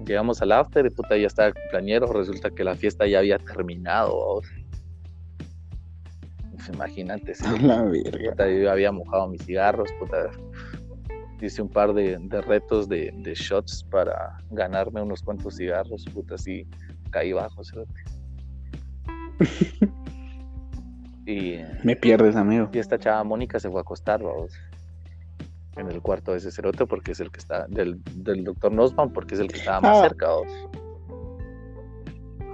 [0.05, 3.38] llegamos al after y puta, ya estaba el cumpleañero, resulta que la fiesta ya había
[3.38, 4.43] terminado.
[6.53, 7.33] Pues imagínate.
[7.62, 8.51] La verga.
[8.51, 10.31] yo había mojado mis cigarros, puta,
[11.41, 16.67] hice un par de, retos de, shots para ganarme unos cuantos cigarros, puta, así
[17.11, 17.62] caí bajo,
[21.26, 22.68] y me pierdes, amigo.
[22.72, 24.52] Y esta chava Mónica se fue a acostar, vamos.
[25.76, 29.12] En el cuarto de ese cerote porque es el que está, del, del doctor Nosman
[29.12, 30.02] porque es el que estaba más ah.
[30.02, 30.52] cerca, vamos.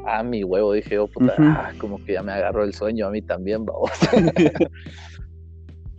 [0.07, 3.11] Ah, mi huevo, dije yo, puta, ah, como que ya me agarró el sueño a
[3.11, 3.91] mí también, vamos.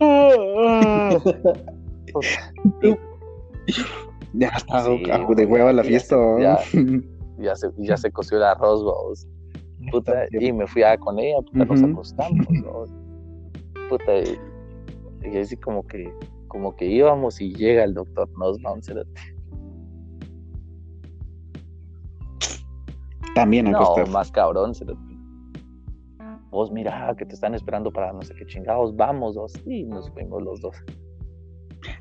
[4.32, 6.16] ya está de hueva la fiesta.
[7.42, 9.26] Ya, se, ya se coció el arroz, vos.
[9.90, 12.46] Puta, y me fui a con ella, puta, nos acostamos,
[13.88, 16.12] Puta, y, así como que,
[16.48, 18.80] como que íbamos y llega el doctor Nosbaum,
[23.34, 24.72] También No, más cabrón,
[26.50, 29.52] Vos mira que te están esperando para no sé qué chingados, vamos, dos.
[29.66, 30.76] Y nos fuimos los dos.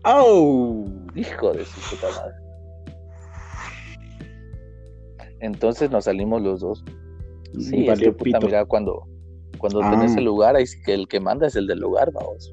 [0.03, 0.85] ¡Oh!
[1.15, 2.33] Hijo de su puta madre.
[5.41, 6.83] Entonces nos salimos los dos.
[7.57, 9.07] Sí, es que puta, mira, cuando,
[9.57, 10.25] cuando tenés el ah.
[10.25, 12.51] lugar, ahí que el que manda es el del lugar, vamos.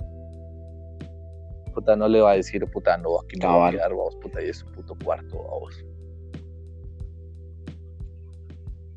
[1.75, 4.43] Puta, no le va a decir, puta, no, aquí me va a quedar, vamos, puta,
[4.43, 5.85] y es un puto cuarto, vamos.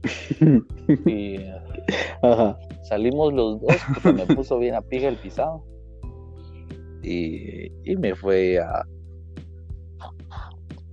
[1.06, 1.40] y
[2.84, 5.66] salimos los dos, puta, me puso bien a pija el pisado
[7.04, 8.86] y, me fue a,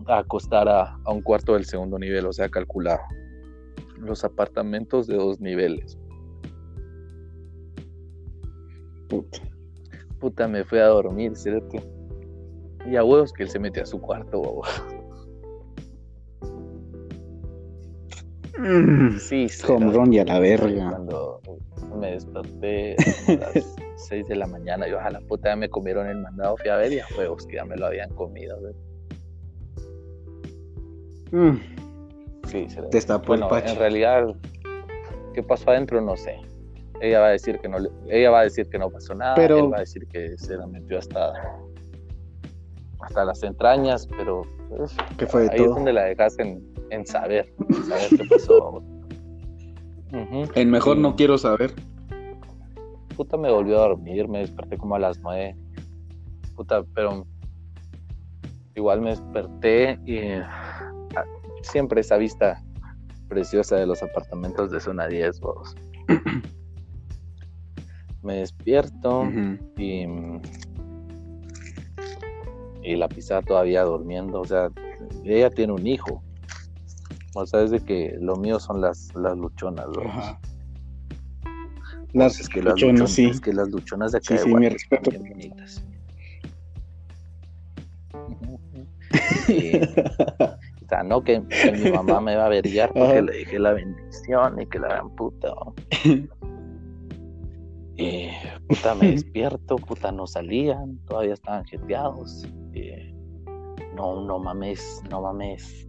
[0.07, 3.01] acostar a, un cuarto del segundo nivel, o sea, calculado.
[3.99, 5.99] Los apartamentos de dos niveles.
[9.09, 9.39] Puta.
[10.19, 11.77] Puta, me fue a dormir, ¿cierto?
[12.87, 14.63] Y a huevos que él se metió a su cuarto,
[18.59, 19.19] mm.
[19.19, 20.91] Sí, Como Ron y a la verga.
[20.91, 21.41] Cuando
[21.99, 22.97] me desperté
[23.29, 23.77] a las
[24.09, 26.77] 6 de la mañana, yo a la puta ya me comieron el mandado, fui a
[26.77, 28.59] ver y a huevos que ya me lo habían comido.
[31.33, 31.57] Mm.
[32.47, 34.35] Sí, se Te está bueno, en realidad,
[35.35, 36.01] ¿qué pasó adentro?
[36.01, 36.37] No sé.
[37.01, 37.79] Ella va a decir que no,
[38.09, 39.59] ella va a decir que no pasó nada, pero...
[39.59, 41.33] él va a decir que se la metió hasta
[43.01, 47.53] hasta las entrañas, pero pues, ¿Qué fue ahí es donde la dejas en, saber,
[47.89, 48.83] saber qué pasó.
[50.55, 51.75] En mejor no quiero saber.
[53.17, 55.57] Puta, me volvió a dormir, me desperté como a las nueve.
[56.55, 57.27] Puta, pero
[58.75, 60.19] igual me desperté y
[61.67, 62.63] siempre esa vista
[63.29, 65.75] preciosa de los apartamentos de zona 10, vos.
[68.23, 69.29] me despierto
[69.77, 70.07] y,
[72.83, 74.71] y la pizarra todavía durmiendo, o sea,
[75.25, 76.23] ella tiene un hijo
[77.39, 80.39] o sea, es de que lo mío son las, las luchonas, ¿no?
[82.15, 83.27] Las, es que luchonas, las sí.
[83.27, 85.11] Es que las luchonas de acá sí, sí, mi respeto.
[85.11, 85.85] Bien bonitas.
[88.15, 88.59] o
[90.89, 94.67] sea, no que, mi mamá me va a averiguar porque le dije la bendición y
[94.67, 95.53] que la gran puta.
[97.99, 98.29] Y
[98.69, 102.47] puta, me despierto, puta, no salían, todavía estaban jeteados.
[103.95, 105.89] no, no mames, no mames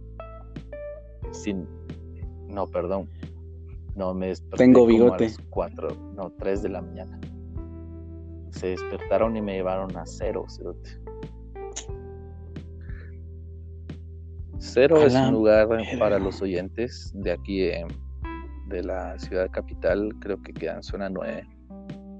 [1.32, 1.68] sin.
[2.48, 3.10] No, perdón.
[3.94, 4.64] No, me desperté.
[4.64, 5.30] Tengo bigote.
[5.50, 7.20] cuatro, no, tres de la mañana.
[8.52, 10.46] Se despertaron y me llevaron a cero,
[14.58, 15.68] Cero es un lugar
[15.98, 21.46] para los oyentes de aquí de, la ciudad capital, creo que queda en zona 9,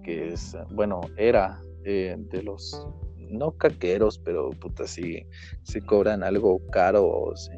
[0.04, 5.26] que es, bueno, era eh, de los, no caqueros, pero puta, sí,
[5.64, 7.52] si cobran algo caro, sí,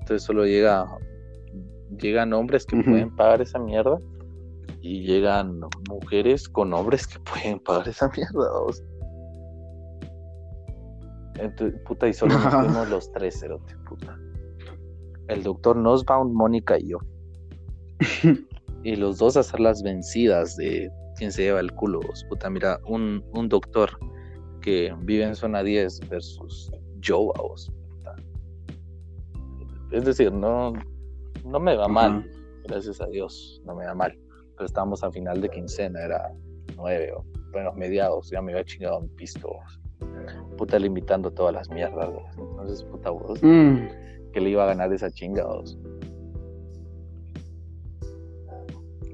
[0.00, 0.86] entonces solo llega,
[1.98, 3.98] llegan hombres que pueden pagar esa mierda
[4.82, 8.50] y llegan mujeres con hombres que pueden pagar esa mierda.
[11.38, 14.18] Entonces, puta, y solo nos fuimos los tres, cerote, puta.
[15.28, 16.98] El doctor Nosbaum, Mónica y yo.
[18.84, 22.00] y los dos a hacer las vencidas de quién se lleva el culo.
[22.28, 23.90] Puta, mira, un, un doctor
[24.60, 26.70] que vive en zona 10 versus
[27.00, 27.72] yo, vos.
[29.90, 30.72] Es decir, no,
[31.44, 32.28] no me va mal,
[32.64, 34.18] gracias a Dios, no me va mal.
[34.56, 36.32] Pero estábamos a final de quincena, era
[36.76, 39.48] nueve o bueno, mediados, ya me había chingado un pisto.
[40.56, 42.10] Puta, limitando todas las mierdas.
[42.38, 43.42] Entonces, puta vos.
[43.42, 43.86] Mm.
[44.32, 45.78] que le iba a ganar esa chinga, vos.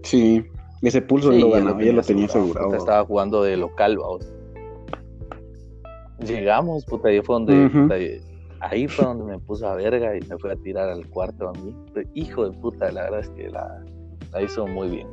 [0.02, 0.44] Sí,
[0.82, 2.74] ese pulso lo ganaba, ya lo tenía asegurado.
[2.74, 4.26] estaba jugando de local, vamos.
[6.24, 8.22] Llegamos, puta, ahí fue donde,
[8.60, 11.52] ahí fue donde me puso a verga y me fue a tirar al cuarto a
[11.52, 11.74] mí.
[12.14, 13.84] Hijo de puta, la verdad es que la,
[14.32, 15.08] la hizo muy bien.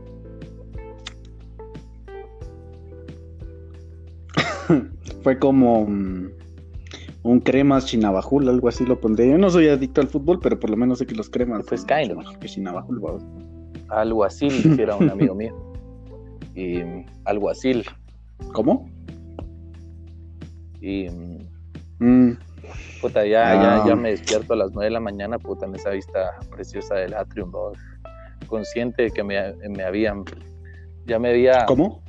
[5.21, 6.29] fue como mm,
[7.23, 9.29] un cremas chinabajul, algo así lo pondré.
[9.29, 11.65] Yo no soy adicto al fútbol, pero por lo menos sé que los cremas.
[11.67, 12.39] Pues of.
[12.39, 13.23] Que chinabajul, vamos
[13.89, 15.55] algo así hiciera un amigo mío.
[16.55, 16.81] Y
[17.25, 17.83] algo así.
[18.53, 18.89] ¿Cómo?
[20.81, 21.07] Y
[21.99, 22.31] mm.
[23.01, 23.95] puta, ya, ya, ya ah.
[23.95, 27.51] me despierto a las 9 de la mañana, puta, en esa vista preciosa del atrium,
[28.47, 30.23] consciente de que me, me, habían,
[31.05, 32.01] ya me había ¿Cómo?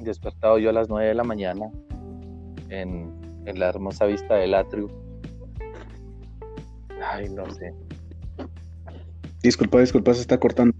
[0.00, 1.70] despertado yo a las 9 de la mañana
[2.70, 3.12] en,
[3.46, 4.90] en la hermosa vista del atrium.
[7.02, 7.74] Ay, no sé.
[9.42, 10.74] Disculpa, disculpa, se está cortando.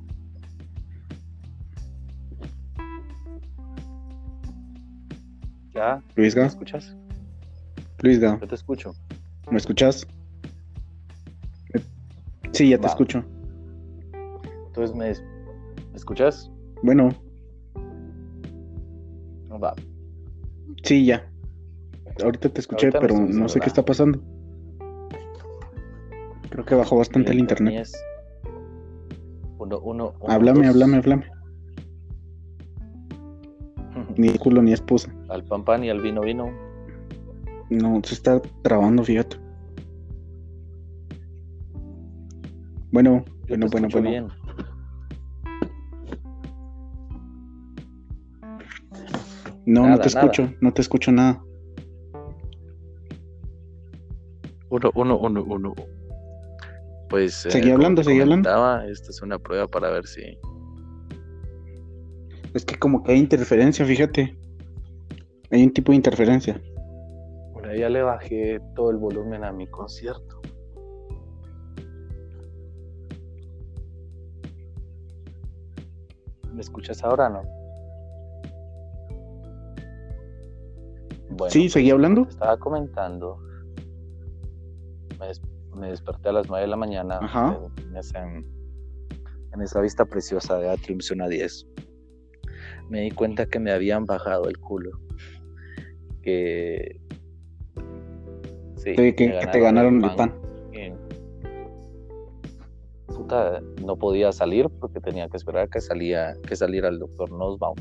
[5.75, 6.03] ¿Ya?
[6.16, 6.42] Luisga.
[6.42, 6.96] ¿Me escuchas?
[8.01, 8.38] Luisga.
[8.40, 8.94] Yo te escucho.
[9.51, 10.07] ¿Me escuchas?
[12.53, 13.22] Sí, ya te escucho.
[14.68, 15.12] Entonces, ¿me,
[15.94, 16.51] escuchas?
[16.83, 17.11] Bueno.
[19.62, 19.75] Va.
[20.83, 21.29] Sí, ya.
[22.22, 24.20] Ahorita te escuché, pero no sé qué está pasando.
[26.50, 27.87] Creo que bajó bastante el internet.
[29.59, 31.26] Uno, uno, háblame, háblame, háblame.
[34.16, 35.12] Ni culo ni esposa.
[35.29, 36.50] Al pan pan y al vino vino.
[37.68, 39.37] No, se está trabando, fíjate.
[42.92, 44.09] Bueno, bueno, bueno, bueno.
[44.09, 44.29] Bien.
[49.66, 51.42] No, no te escucho, no te escucho nada.
[54.76, 55.74] Uno, uno, uno, uno.
[57.08, 57.34] Pues.
[57.34, 58.50] Seguí eh, hablando, seguí hablando.
[58.82, 60.38] Esta es una prueba para ver si
[62.56, 64.34] es que como que hay interferencia, fíjate.
[65.50, 66.58] Hay un tipo de interferencia.
[67.52, 70.40] Bueno, ya le bajé todo el volumen a mi concierto.
[76.50, 77.42] ¿Me escuchas ahora no?
[81.28, 82.26] Bueno, sí, seguí hablando.
[82.26, 83.38] Estaba comentando.
[85.74, 87.20] Me, desperté a las 9 de la mañana
[88.14, 88.44] En,
[89.52, 91.66] en, esa vista preciosa de Atrium Zona 10
[92.88, 94.90] me di cuenta que me habían bajado el culo.
[96.22, 97.00] Que.
[98.76, 99.12] Sí, que,
[99.52, 100.35] te ganaron el pan.
[103.07, 107.76] puta, no podía salir porque tenía que esperar que, salía, que saliera el doctor Nosbaum.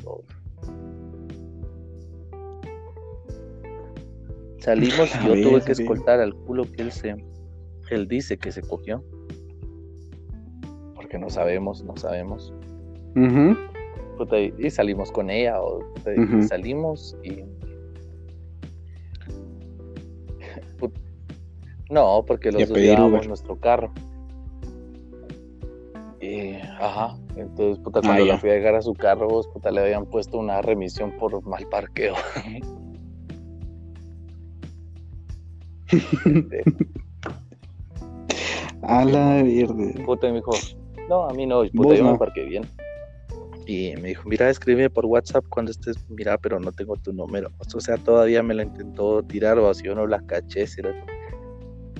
[4.65, 7.15] Salimos y yo tuve que escoltar al culo que él se.
[7.91, 9.03] Él dice que se cogió.
[10.95, 12.51] Porque no sabemos, no sabemos
[14.57, 15.79] y salimos con ella, o
[16.47, 17.43] salimos y.
[21.89, 23.91] no, porque los dos llevábamos nuestro carro.
[26.21, 30.07] Y, ajá, entonces, puta, cuando ah, fui a llegar a su carro, puta, le habían
[30.07, 32.15] puesto una remisión por mal parqueo.
[38.81, 40.03] a la verde.
[40.05, 40.51] Puta, me dijo,
[41.09, 42.63] no, a mí no, puta, yo me parqué bien.
[43.67, 47.51] Y me dijo, mira, escribe por WhatsApp cuando estés, mira, pero no tengo tu número.
[47.75, 50.67] O sea, todavía me la intentó tirar o así yo no la caché.
[50.67, 50.93] Si era...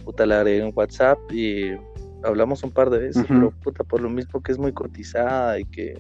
[0.04, 1.72] Puta, la agregué en WhatsApp y
[2.24, 5.66] hablamos un par de veces, pero puta, por lo mismo que es muy cotizada y
[5.66, 6.00] que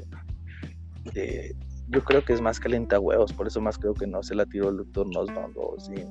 [1.13, 1.53] eh,
[1.89, 4.45] yo creo que es más calienta huevos, por eso más creo que no se la
[4.45, 6.03] tiró el doctor Nosbaum, sí.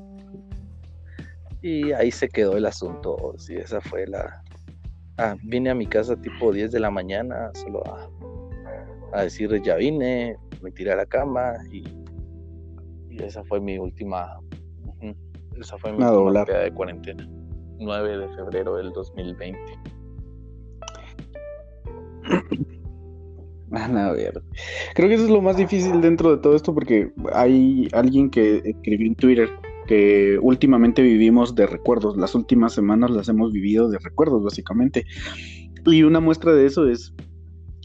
[1.64, 4.42] Y ahí se quedó el asunto, sí, esa fue la...
[5.16, 8.10] Ah, vine a mi casa tipo 10 de la mañana, solo a
[9.14, 11.84] a decir ya vine, me tiré a la cama y,
[13.22, 14.40] esa fue mi última,
[15.58, 17.28] esa fue mi última de cuarentena,
[17.78, 19.58] 9 de febrero del 2020.
[23.76, 24.40] A ver.
[24.94, 28.62] Creo que eso es lo más difícil dentro de todo esto porque hay alguien que
[28.64, 29.48] escribió en Twitter
[29.86, 32.16] que últimamente vivimos de recuerdos.
[32.16, 35.06] Las últimas semanas las hemos vivido de recuerdos, básicamente.
[35.86, 37.14] Y una muestra de eso es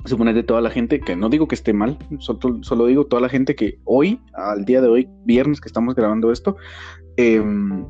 [0.06, 3.56] de toda la gente, que no digo que esté mal, solo, digo toda la gente
[3.56, 6.56] que hoy, al día de hoy, viernes que estamos grabando esto,
[7.18, 7.86] em,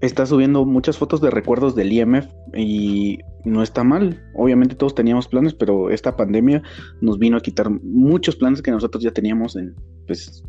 [0.00, 4.22] está subiendo muchas fotos de recuerdos del IMF y no está mal.
[4.34, 6.62] Obviamente todos teníamos planes, pero esta pandemia
[7.00, 9.74] nos vino a quitar muchos planes que nosotros ya teníamos en,
[10.06, 10.42] pues,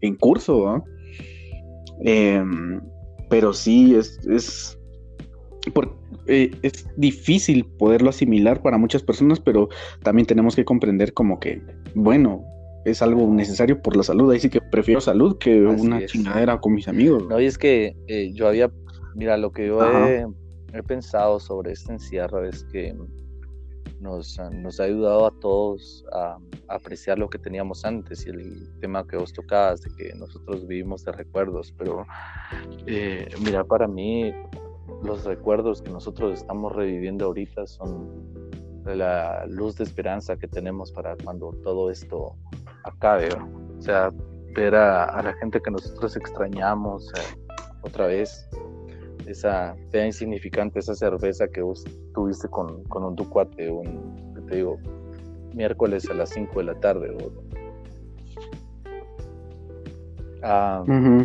[0.00, 0.84] en curso.
[2.04, 2.80] Em,
[3.28, 4.18] pero sí, es,
[6.26, 9.68] eh, es difícil poderlo asimilar para muchas personas, pero
[10.02, 11.62] también tenemos que comprender como que,
[11.94, 12.44] bueno,
[12.84, 16.74] es algo necesario por la salud, ahí sí que prefiero salud que una chingadera con
[16.74, 17.26] mis amigos.
[17.28, 18.70] No, y es que eh, yo había,
[19.14, 20.24] mira, lo que yo he,
[20.86, 22.94] pensado sobre este encierro es que
[24.00, 26.38] nos, nos, ha ayudado a todos a,
[26.68, 31.04] apreciar lo que teníamos antes y el tema que vos tocabas, de que nosotros vivimos
[31.04, 32.06] de recuerdos, pero
[32.86, 34.32] eh, mira, para mí
[35.02, 38.08] los recuerdos que nosotros estamos reviviendo ahorita son
[38.84, 42.36] la luz de esperanza que tenemos para cuando todo esto
[42.84, 43.28] acabe.
[43.78, 44.10] O sea,
[44.54, 47.38] ver a, la gente que nosotros extrañamos eh,
[47.82, 48.48] otra vez,
[49.30, 54.78] esa fea insignificante, esa cerveza que vos tuviste con, con un ducuate, un, te digo,
[55.54, 57.14] miércoles a las 5 de la tarde.
[60.42, 60.82] Ah,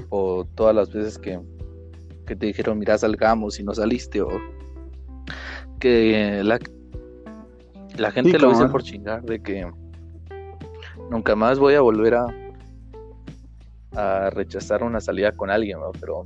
[0.09, 1.39] o todas las veces que,
[2.25, 4.29] que te dijeron, mira, salgamos y no saliste, o
[5.79, 6.59] que la,
[7.97, 9.69] la gente lo dice por chingar, de que
[11.09, 12.25] nunca más voy a volver a,
[13.91, 16.25] a rechazar una salida con alguien, pero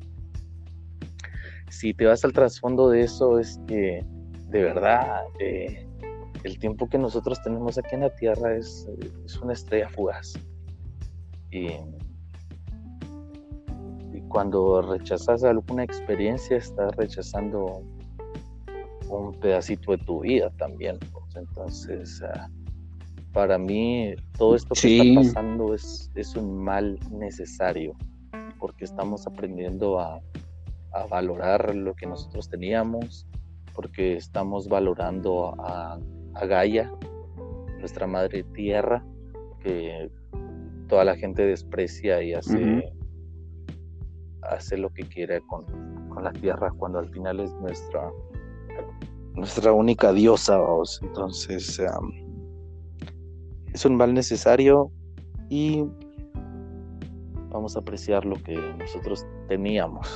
[1.69, 4.05] si te vas al trasfondo de eso, es que
[4.49, 5.85] de verdad eh,
[6.43, 8.87] el tiempo que nosotros tenemos aquí en la Tierra es,
[9.25, 10.33] es una estrella fugaz.
[11.51, 11.69] Y
[14.29, 17.83] cuando rechazas alguna experiencia, estás rechazando
[19.09, 20.97] un pedacito de tu vida también.
[21.11, 21.35] Pues.
[21.35, 22.49] Entonces, ah,
[23.33, 27.95] para mí, todo esto que está pasando es, es, un mal necesario,
[28.59, 30.19] porque estamos aprendiendo a,
[31.01, 33.27] a, valorar lo que nosotros teníamos,
[33.73, 35.99] porque estamos valorando a,
[36.33, 36.91] a Gaia,
[37.79, 39.03] nuestra madre tierra,
[39.61, 40.09] que
[40.87, 42.91] toda la gente desprecia y hace
[44.77, 45.65] lo que quiere con,
[46.21, 48.09] la tierra cuando al final es nuestra
[49.35, 50.59] nuestra única diosa
[51.03, 51.79] entonces
[53.71, 54.91] es un mal necesario
[55.47, 55.85] y
[57.49, 60.07] vamos a apreciar lo que nosotros teníamos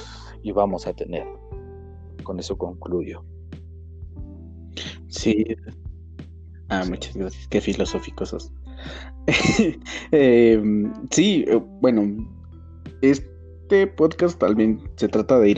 [0.44, 1.26] y vamos a tener.
[2.24, 3.24] Con eso concluyo.
[5.08, 5.46] Sí.
[6.70, 7.48] Ah muchas gracias.
[7.48, 8.54] Qué filosóficos sos.
[10.12, 11.46] Em, sí
[11.82, 12.28] bueno
[13.02, 13.24] es
[13.72, 15.58] este podcast también se trata de ir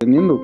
[0.00, 0.40] aprendiendo.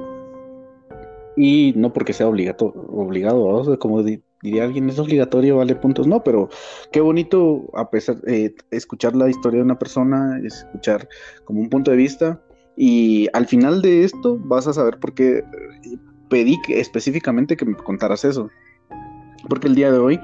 [1.38, 4.02] Y no porque sea obligado, obligado, como
[4.42, 6.48] diría alguien, es obligatorio, vale puntos, no, pero
[6.92, 11.08] qué bonito a pesar de escuchar la historia de una persona, escuchar
[11.44, 12.40] como un punto de vista
[12.76, 15.44] y al final de esto vas a saber por qué
[16.28, 18.48] pedí específicamente que me contaras eso
[19.48, 20.16] porque el día de hoy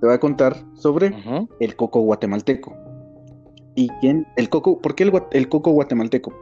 [0.00, 1.12] te voy a contar sobre
[1.60, 2.76] el coco guatemalteco.
[3.74, 4.26] ¿Y quién?
[4.36, 6.32] El coco, ¿por qué el, coco guatemalteco?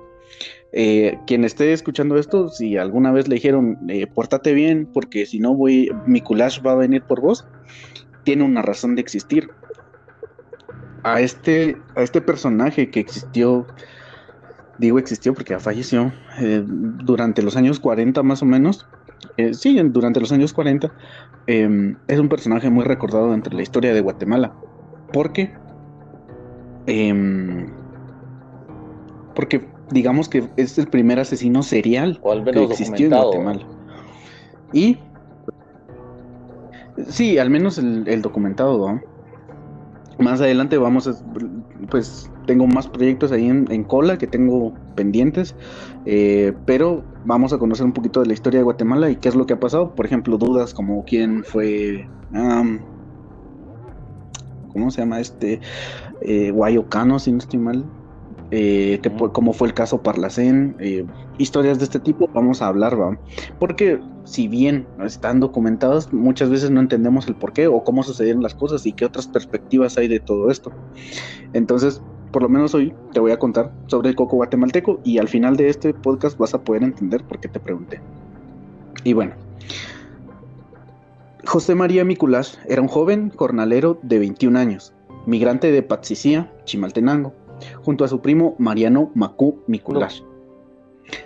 [0.79, 5.39] Eh, quien esté escuchando esto, si alguna vez le dijeron, eh, pórtate bien, porque si
[5.39, 7.47] no voy, mi culash va a venir por vos,
[8.25, 9.49] tiene una razón de existir.
[11.03, 13.67] A este, a este personaje que existió,
[14.77, 18.87] digo existió porque ya falleció, eh, durante los años 40 más o menos,
[19.39, 20.93] eh, sí, durante los años 40,
[21.47, 24.53] em, es un personaje muy recordado entre la historia de Guatemala.
[25.11, 25.55] Porque,
[26.87, 27.73] em,
[29.35, 32.21] porque digamos que es el primer asesino serial
[32.53, 33.67] que existió en Guatemala.
[34.73, 34.99] Y,
[37.09, 39.01] sí, al menos el, documentado,
[40.19, 41.15] Más adelante vamos a,
[41.91, 45.55] pues tengo más proyectos ahí en, cola que tengo pendientes,
[46.05, 49.35] eh, pero vamos a conocer un poquito de la historia de Guatemala y qué es
[49.35, 49.95] lo que ha pasado.
[49.95, 52.09] Por ejemplo, dudas como quién fue,
[54.73, 55.61] ¿cómo se llama este?
[56.23, 57.85] Eh, Guayocano, si no estoy mal.
[58.51, 59.01] Eh,
[59.33, 61.05] cómo fue el caso Parlacén, eh,
[61.37, 63.19] historias de este tipo vamos a hablar, ¿va?
[63.59, 68.43] porque si bien están documentadas, muchas veces no entendemos el por qué o cómo sucedieron
[68.43, 70.73] las cosas y qué otras perspectivas hay de todo esto.
[71.55, 72.01] Entonces,
[72.33, 75.57] por lo menos hoy te voy a contar sobre el coco guatemalteco y al final
[75.57, 78.01] de este podcast vas a poder entender por qué te pregunté.
[79.05, 79.35] Y bueno,
[81.45, 84.93] José María Miculás era un joven jornalero de 21 años,
[85.27, 87.33] migrante de Patzicía, Chimaltenango,
[87.83, 90.25] junto a su primo Mariano Macú Miculás.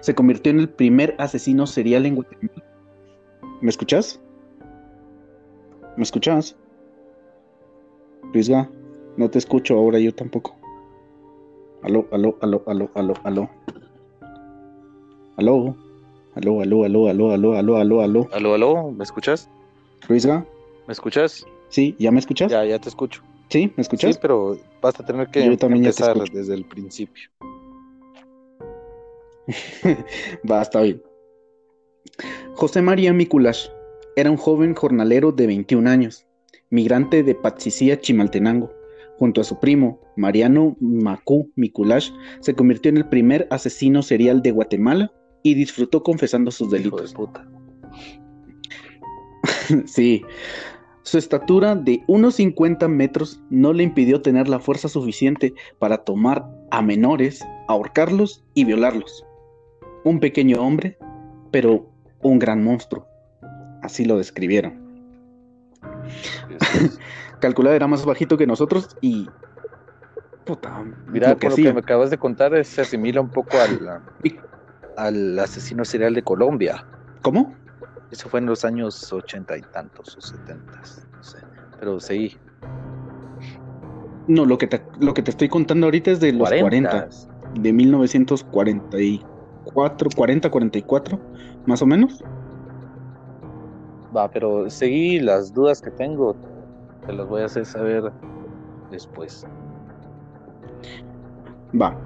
[0.01, 2.65] Se convirtió en el primer asesino serial en Guatemala.
[3.61, 4.21] ¿Me escuchas?
[5.97, 6.57] ¿Me escuchas?
[8.33, 8.71] Luisga,
[9.17, 10.57] no te escucho ahora yo tampoco.
[11.83, 13.51] Aló, aló, aló, aló, aló, aló.
[15.37, 15.77] Aló.
[16.35, 18.29] Aló, aló, aló, aló, aló, aló, aló, aló.
[18.33, 19.49] Aló, aló, ¿me escuchas?
[20.09, 20.45] Luisga.
[20.87, 21.47] ¿Me escuchas?
[21.69, 22.51] Sí, ¿ya me escuchas?
[22.51, 23.23] Ya, ya te escucho.
[23.51, 23.73] ¿Sí?
[23.77, 24.15] ¿Me escuchas?
[24.15, 27.29] Sí, pero vas a tener que empezar desde el principio.
[30.51, 31.03] Va, está bien.
[32.55, 33.67] José María Miculash
[34.17, 36.27] era un joven jornalero de 21 años,
[36.71, 38.73] migrante de Patsicía, Chimaltenango.
[39.19, 44.53] Junto a su primo, Mariano Macú Miculash, se convirtió en el primer asesino serial de
[44.53, 47.15] Guatemala y disfrutó confesando sus delitos.
[49.87, 50.23] sí,
[51.11, 56.47] su estatura de unos 50 metros no le impidió tener la fuerza suficiente para tomar
[56.71, 59.27] a menores, ahorcarlos y violarlos.
[60.05, 60.97] Un pequeño hombre,
[61.51, 61.91] pero
[62.23, 63.09] un gran monstruo.
[63.83, 64.79] Así lo describieron.
[67.41, 69.29] Calculada era más bajito que nosotros y.
[70.45, 70.85] Puta.
[71.09, 74.01] Mira, lo que, lo que me acabas de contar se asimila un poco al,
[74.97, 76.87] al asesino serial de Colombia.
[77.23, 77.53] ¿Cómo?
[78.11, 81.39] Eso fue en los años ochenta y tantos o setentas, no sé.
[81.79, 82.37] Pero seguí.
[84.27, 87.09] No, lo que te, lo que te estoy contando ahorita es de los 40,
[87.61, 91.21] de 1944, 40, 44,
[91.67, 92.25] más o menos.
[94.17, 96.35] Va, pero seguí las dudas que tengo,
[97.07, 98.11] te las voy a hacer saber
[98.91, 99.47] después.
[101.81, 101.97] Va.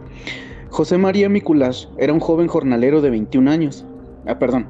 [0.70, 3.84] José María Miculash era un joven jornalero de 21 años.
[4.26, 4.68] Ah, perdón,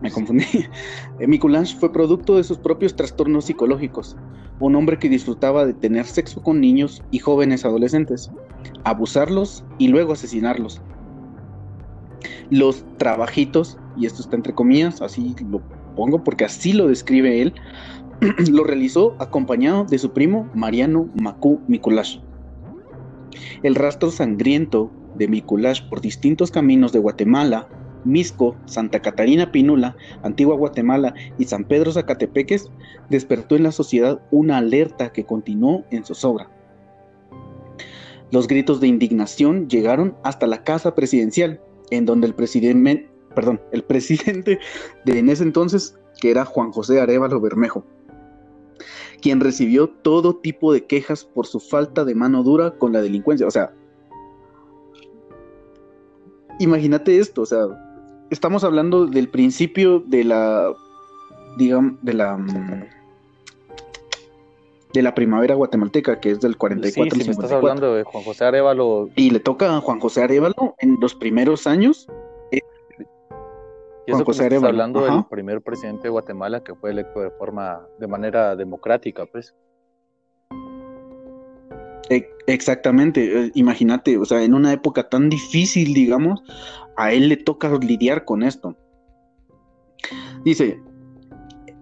[0.00, 0.44] me confundí.
[1.26, 4.16] Mikuláš fue producto de sus propios trastornos psicológicos,
[4.60, 8.30] un hombre que disfrutaba de tener sexo con niños y jóvenes adolescentes,
[8.84, 10.80] abusarlos y luego asesinarlos.
[12.50, 15.60] Los trabajitos, y esto está entre comillas, así lo
[15.96, 17.54] pongo porque así lo describe él,
[18.50, 22.20] lo realizó acompañado de su primo Mariano Macú Mikuláš.
[23.62, 27.68] El rastro sangriento de Mikuláš por distintos caminos de Guatemala
[28.04, 32.70] Misco, Santa Catarina Pinula, Antigua Guatemala y San Pedro Zacatepeques,
[33.10, 36.50] despertó en la sociedad una alerta que continuó en zozobra.
[38.30, 43.82] Los gritos de indignación llegaron hasta la casa presidencial, en donde el presidente, perdón, el
[43.84, 44.58] presidente
[45.04, 47.84] de en ese entonces, que era Juan José Arevalo Bermejo,
[49.22, 53.46] quien recibió todo tipo de quejas por su falta de mano dura con la delincuencia.
[53.46, 53.72] O sea,
[56.58, 57.66] imagínate esto, o sea,
[58.30, 60.72] estamos hablando del principio de la,
[61.56, 62.84] digamos, de la, mm,
[64.92, 68.24] de la primavera guatemalteca, que es del 44 sí, sí, me estás hablando de Juan
[68.24, 69.10] José Arevalo.
[69.16, 72.08] Y le toca a Juan José Arevalo en los primeros años.
[72.50, 72.60] Eh,
[74.08, 74.68] Juan José Arevalo.
[74.68, 79.54] hablando del primer presidente de Guatemala que fue electo de forma, de manera democrática, pues.
[82.48, 86.42] Exactamente, eh, imagínate, o sea, en una época tan difícil, digamos,
[86.98, 88.76] a él le toca lidiar con esto.
[90.44, 90.80] Dice,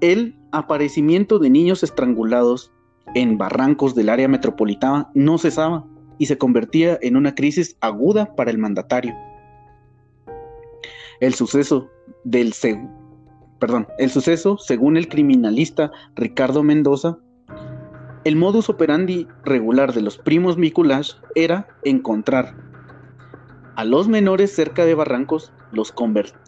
[0.00, 2.70] el aparecimiento de niños estrangulados
[3.14, 5.86] en barrancos del área metropolitana no cesaba
[6.18, 9.14] y se convertía en una crisis aguda para el mandatario.
[11.20, 11.88] El suceso
[12.24, 12.52] del
[13.58, 17.18] perdón, el suceso, según el criminalista Ricardo Mendoza,
[18.24, 22.65] el modus operandi regular de los primos Mikuláš era encontrar
[23.76, 25.94] a los menores cerca de barrancos los,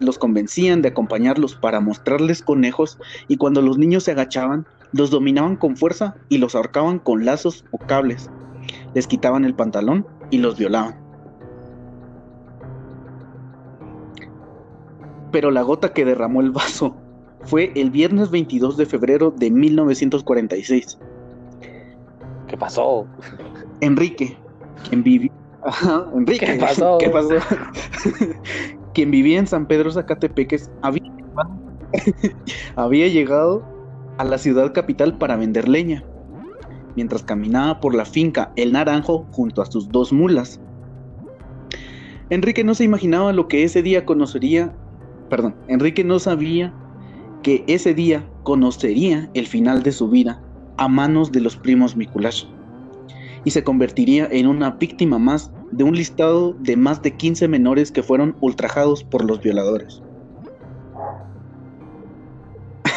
[0.01, 2.99] los, convencían de acompañarlos para mostrarles conejos
[3.29, 7.67] y cuando los niños se agachaban, los dominaban con fuerza y los ahorcaban con lazos
[7.71, 8.31] o cables.
[8.95, 10.99] Les quitaban el pantalón y los violaban.
[15.31, 16.97] Pero la gota que derramó el vaso
[17.43, 20.99] fue el viernes 22 de febrero de 1946.
[22.47, 23.07] ¿Qué pasó?
[23.83, 24.39] Enrique,
[24.89, 25.03] quien
[26.15, 26.99] Enrique, ¿qué pasó?
[27.01, 27.35] ¿Qué pasó?
[28.95, 31.03] Quien vivía en San Pedro Zacatepeques había,
[32.77, 33.65] había llegado
[34.19, 36.05] a la ciudad capital para vender leña,
[36.97, 40.61] mientras caminaba por la finca El Naranjo junto a sus dos mulas.
[42.31, 44.75] Enrique no se imaginaba lo que ese día conocería,
[45.31, 46.75] perdón, Enrique no sabía
[47.43, 50.43] que ese día conocería el final de su vida
[50.77, 52.45] a manos de los primos Mikulash
[53.45, 57.93] y se convertiría en una víctima más de un listado de más de 15 menores
[57.93, 60.03] que fueron ultrajados por los violadores.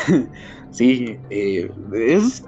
[0.71, 2.43] sí, eh, es,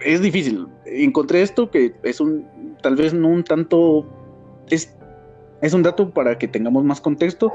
[0.00, 0.66] es difícil.
[0.86, 2.46] Encontré esto que es un,
[2.82, 4.06] tal vez no un tanto,
[4.70, 4.94] es,
[5.62, 7.52] es un dato para que tengamos más contexto.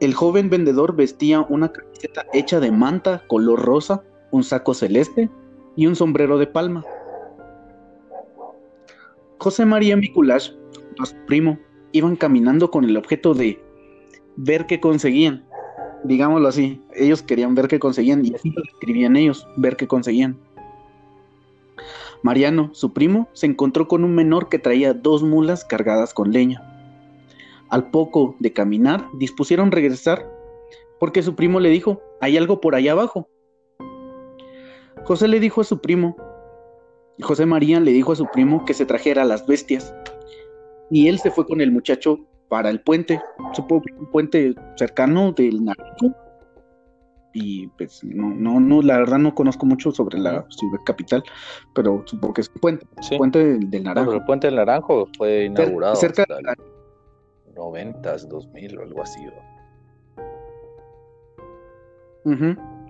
[0.00, 5.30] El joven vendedor vestía una camiseta hecha de manta color rosa, un saco celeste
[5.74, 6.84] y un sombrero de palma.
[9.38, 10.50] José María Miculash
[11.04, 11.58] su primo,
[11.92, 13.60] iban caminando con el objeto de
[14.36, 15.44] ver qué conseguían.
[16.04, 20.38] Digámoslo así, ellos querían ver qué conseguían y así lo escribían ellos, ver qué conseguían.
[22.22, 26.62] Mariano, su primo, se encontró con un menor que traía dos mulas cargadas con leña.
[27.68, 30.26] Al poco de caminar, dispusieron regresar
[30.98, 33.28] porque su primo le dijo, hay algo por allá abajo.
[35.04, 36.16] José le dijo a su primo,
[37.20, 39.94] José María le dijo a su primo que se trajera las bestias.
[40.90, 43.20] Y él se fue con el muchacho para el puente,
[43.52, 46.14] supongo que un puente cercano del Naranjo.
[47.32, 51.22] Y pues no, no, no, la verdad no conozco mucho sobre la ciudad capital,
[51.74, 52.86] pero supongo que es un puente,
[53.18, 54.12] puente del, Naranjo.
[54.12, 56.56] el puente del Naranjo fue inaugurado cerca de la...
[57.54, 59.20] 90, 2000 o algo así.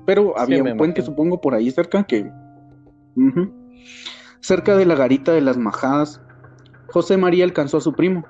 [0.04, 2.30] Pero había un puente, supongo, por ahí cerca que...
[4.40, 6.20] Cerca de la garita de las majadas,
[6.88, 8.24] José María alcanzó a su primo.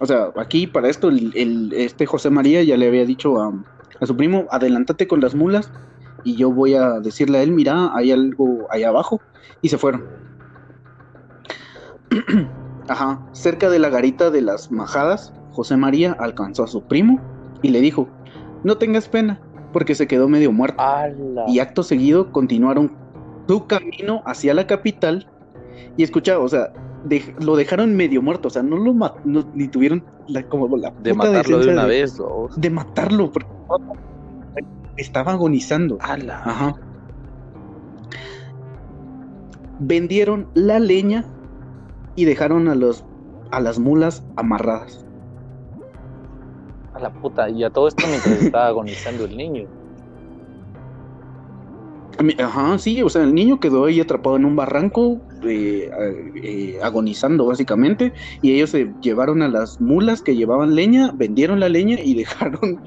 [0.00, 3.52] O sea, aquí para esto, el, este José María ya le había dicho a,
[4.00, 5.70] a su primo, adelántate con las mulas
[6.24, 9.20] y yo voy a decirle a él, mira, hay algo ahí abajo.
[9.60, 10.04] Y se fueron.
[12.88, 17.20] Ajá, cerca de la garita de las majadas, José María alcanzó a su primo
[17.62, 18.08] y le dijo,
[18.64, 19.40] no tengas pena,
[19.72, 20.82] porque se quedó medio muerto.
[21.46, 22.96] Y acto seguido continuaron
[23.48, 25.28] su camino hacia la capital
[25.96, 26.72] y escuchaba, o sea,
[27.40, 28.94] lo dejaron medio muerto, o sea, no lo
[29.54, 32.20] ni tuvieron la, como la de matarlo de una vez,
[32.56, 33.48] de matarlo, porque
[34.96, 35.98] estaba agonizando.
[36.00, 36.74] Ajá.
[39.80, 41.24] Vendieron la leña
[42.14, 43.04] y dejaron a los
[43.50, 45.04] a las mulas amarradas.
[46.94, 49.68] A la puta, y a todo esto mientras estaba agonizando el niño.
[52.38, 55.90] Ajá, sí, o sea, el niño quedó ahí atrapado en un barranco, eh,
[56.42, 58.12] eh, agonizando básicamente,
[58.42, 62.80] y ellos se llevaron a las mulas que llevaban leña, vendieron la leña y dejaron,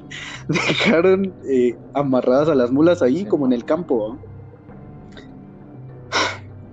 [0.48, 4.16] dejaron eh, amarradas a las mulas ahí como en el campo.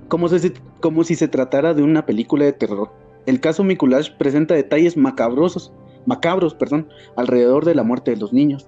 [0.07, 2.91] Como si, como si se tratara de una película de terror.
[3.25, 5.73] El caso Mikulash presenta detalles macabrosos,
[6.05, 8.67] macabros, perdón, alrededor de la muerte de los niños.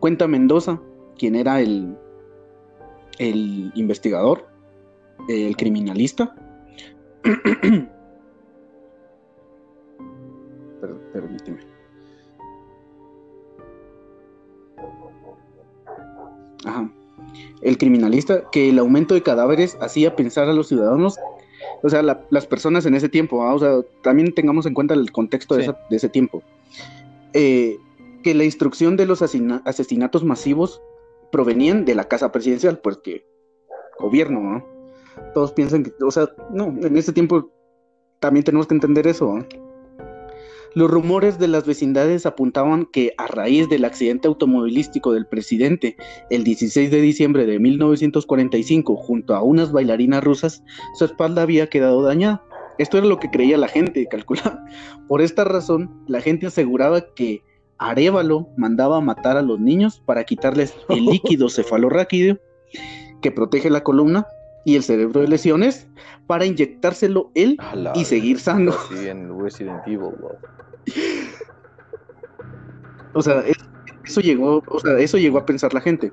[0.00, 0.80] Cuenta Mendoza,
[1.18, 1.96] quien era el
[3.18, 4.46] el investigador,
[5.28, 6.34] el criminalista.
[11.12, 11.58] permíteme.
[16.64, 16.90] Ajá.
[17.62, 21.16] El criminalista, que el aumento de cadáveres hacía pensar a los ciudadanos,
[21.82, 25.56] o sea, las personas en ese tiempo, o sea, también tengamos en cuenta el contexto
[25.56, 26.42] de, ese tiempo,
[27.32, 27.78] eh,
[28.22, 30.82] que la instrucción de los asesinatos masivos
[31.32, 33.26] provenían de la casa presidencial, pues que
[33.98, 34.75] gobierno, ¿no?
[35.34, 37.50] Todos piensan que, o sea, no, en ese tiempo
[38.20, 39.38] también tenemos que entender eso.
[40.74, 45.96] Los rumores de las vecindades apuntaban que a raíz del accidente automovilístico del presidente
[46.28, 50.62] el 16 de diciembre de 1945 junto a unas bailarinas rusas,
[50.94, 52.44] su espalda había quedado dañada.
[52.76, 54.60] Esto era lo que creía la gente, calcular.
[55.08, 57.42] Por esta razón, la gente aseguraba que
[57.78, 62.38] Arevalo mandaba matar a los niños para quitarles el líquido cefalorraquídeo
[63.22, 64.26] que protege la columna
[64.66, 65.86] y el cerebro de lesiones
[66.26, 67.56] para inyectárselo él
[67.94, 68.72] y seguir sano.
[73.14, 73.44] O sea,
[74.04, 76.10] eso llegó, o sea, eso llegó a pensar la gente.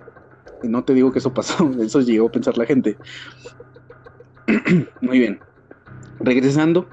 [0.62, 2.95] Y no te digo que eso pasó, eso llegó a pensar la gente.
[5.01, 5.39] Muy bien.
[6.20, 6.88] Regresando,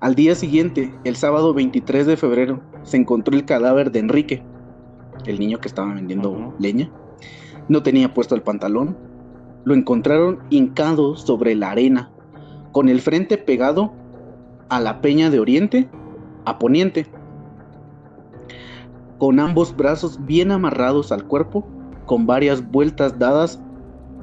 [0.00, 4.42] al día siguiente, el sábado 23 de febrero, se encontró el cadáver de Enrique,
[5.24, 6.92] el niño que estaba vendiendo leña.
[7.70, 9.09] No tenía puesto el pantalón.
[9.64, 12.10] Lo encontraron hincado sobre la arena,
[12.72, 13.92] con el frente pegado
[14.68, 15.88] a la peña de oriente
[16.44, 17.06] a poniente,
[19.18, 21.66] con ambos brazos bien amarrados al cuerpo,
[22.06, 23.60] con varias vueltas dadas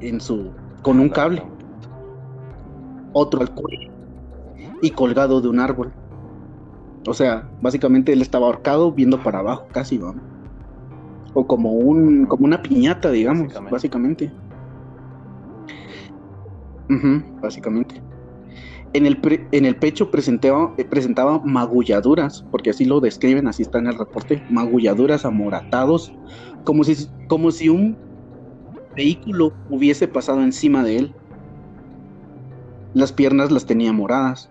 [0.00, 0.50] en su
[0.82, 1.42] con un cable.
[3.12, 3.90] Otro al cuello
[4.82, 5.92] y colgado de un árbol.
[7.06, 10.14] O sea, básicamente él estaba ahorcado viendo para abajo, casi, ¿no?
[11.34, 13.70] O como un, como una piñata, digamos, básicamente.
[14.26, 14.47] Básicamente.
[18.94, 19.18] En el,
[19.52, 23.98] en el pecho presentaba, eh, presentaba magulladuras, porque así lo describen, así está en el
[23.98, 26.12] reporte, magulladuras amoratados,
[26.64, 27.96] como si, como si un
[28.96, 31.14] vehículo hubiese pasado encima de él.
[32.94, 34.50] Las piernas las tenía moradas,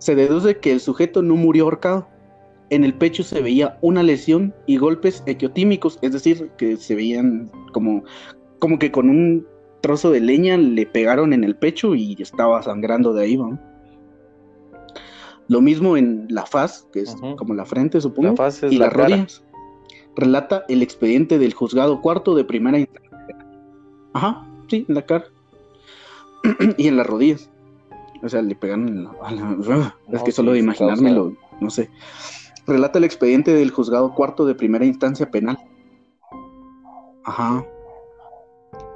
[0.00, 2.08] se deduce que el sujeto no murió ahorcado.
[2.70, 7.50] En el pecho se veía una lesión y golpes equiotímicos, es decir, que se veían
[7.72, 8.02] como,
[8.60, 9.46] como que con un
[9.80, 13.38] trozo de leña le pegaron en el pecho y estaba sangrando de ahí,
[15.48, 18.34] Lo mismo en la faz, que es como la frente, supongo,
[18.70, 19.42] y las rodillas.
[20.16, 23.10] Relata el expediente del juzgado cuarto de primera instancia.
[24.12, 25.24] Ajá, sí, en la cara.
[26.76, 27.50] y en las rodillas.
[28.22, 31.90] O sea, le pegan en la, es que solo de imaginármelo, no sé.
[32.66, 35.58] Relata el expediente del juzgado cuarto de primera instancia penal.
[37.24, 37.64] Ajá.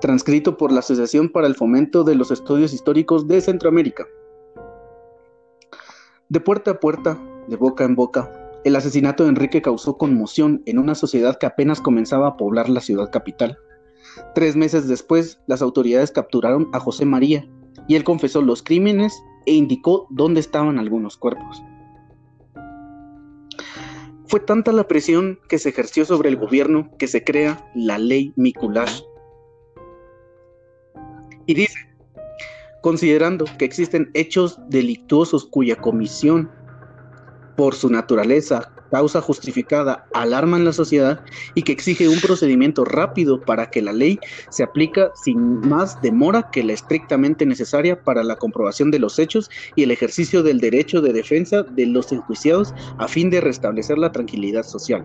[0.04, 4.06] Transcrito por la Asociación para el Fomento de los Estudios Históricos de Centroamérica.
[6.28, 8.30] De puerta a puerta, de boca en boca,
[8.64, 12.82] el asesinato de Enrique causó conmoción en una sociedad que apenas comenzaba a poblar la
[12.82, 13.56] ciudad capital.
[14.34, 17.48] Tres meses después, las autoridades capturaron a José María
[17.88, 21.62] y él confesó los crímenes e indicó dónde estaban algunos cuerpos.
[24.26, 28.34] Fue tanta la presión que se ejerció sobre el gobierno que se crea la ley
[28.36, 29.00] Mikulash.
[31.46, 31.78] Y dice,
[32.82, 36.50] considerando que existen hechos delictuosos cuya comisión,
[37.56, 41.20] por su naturaleza, causa justificada alarma en la sociedad
[41.54, 44.20] y que exige un procedimiento rápido para que la ley
[44.50, 49.50] se aplica sin más demora que la estrictamente necesaria para la comprobación de los hechos
[49.74, 54.12] y el ejercicio del derecho de defensa de los enjuiciados a fin de restablecer la
[54.12, 55.04] tranquilidad social.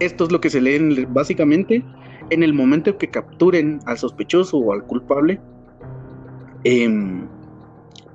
[0.00, 1.84] Esto es lo que se lee básicamente
[2.30, 5.40] en el momento que capturen al sospechoso o al culpable.
[6.64, 6.88] Eh,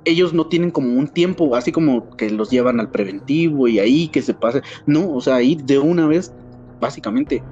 [0.04, 4.08] ellos no tienen como un tiempo, así como que los llevan al preventivo y ahí
[4.08, 4.62] que se pase.
[4.86, 6.32] No, o sea, ahí de una vez,
[6.80, 7.42] básicamente,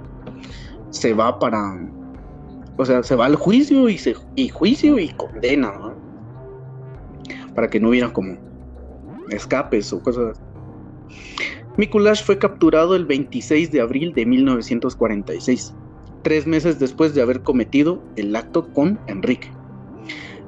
[0.90, 1.88] se va para.
[2.76, 5.94] O sea, se va al juicio y, se, y juicio y condena, ¿no?
[7.54, 8.36] Para que no hubiera como
[9.30, 10.40] escapes o cosas.
[11.76, 15.74] Mikulash fue capturado el 26 de abril de 1946,
[16.22, 19.50] tres meses después de haber cometido el acto con Enrique.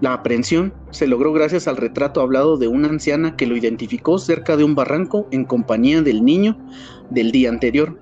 [0.00, 4.56] La aprehensión se logró gracias al retrato hablado de una anciana que lo identificó cerca
[4.56, 6.58] de un barranco en compañía del niño
[7.10, 7.98] del día anterior.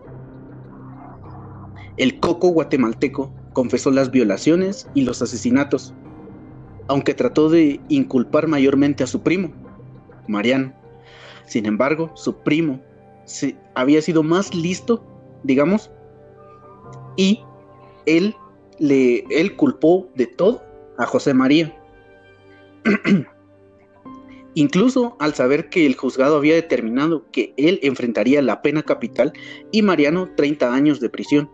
[1.96, 5.94] El coco guatemalteco confesó las violaciones y los asesinatos,
[6.88, 9.52] aunque trató de inculpar mayormente a su primo,
[10.26, 10.72] Mariano.
[11.46, 12.80] Sin embargo, su primo
[13.74, 15.04] había sido más listo,
[15.44, 15.90] digamos,
[17.16, 17.44] y
[18.06, 18.34] él
[18.78, 20.62] le él culpó de todo
[20.98, 21.76] a José María.
[24.54, 29.32] Incluso al saber que el juzgado había determinado que él enfrentaría la pena capital
[29.70, 31.50] y Mariano 30 años de prisión.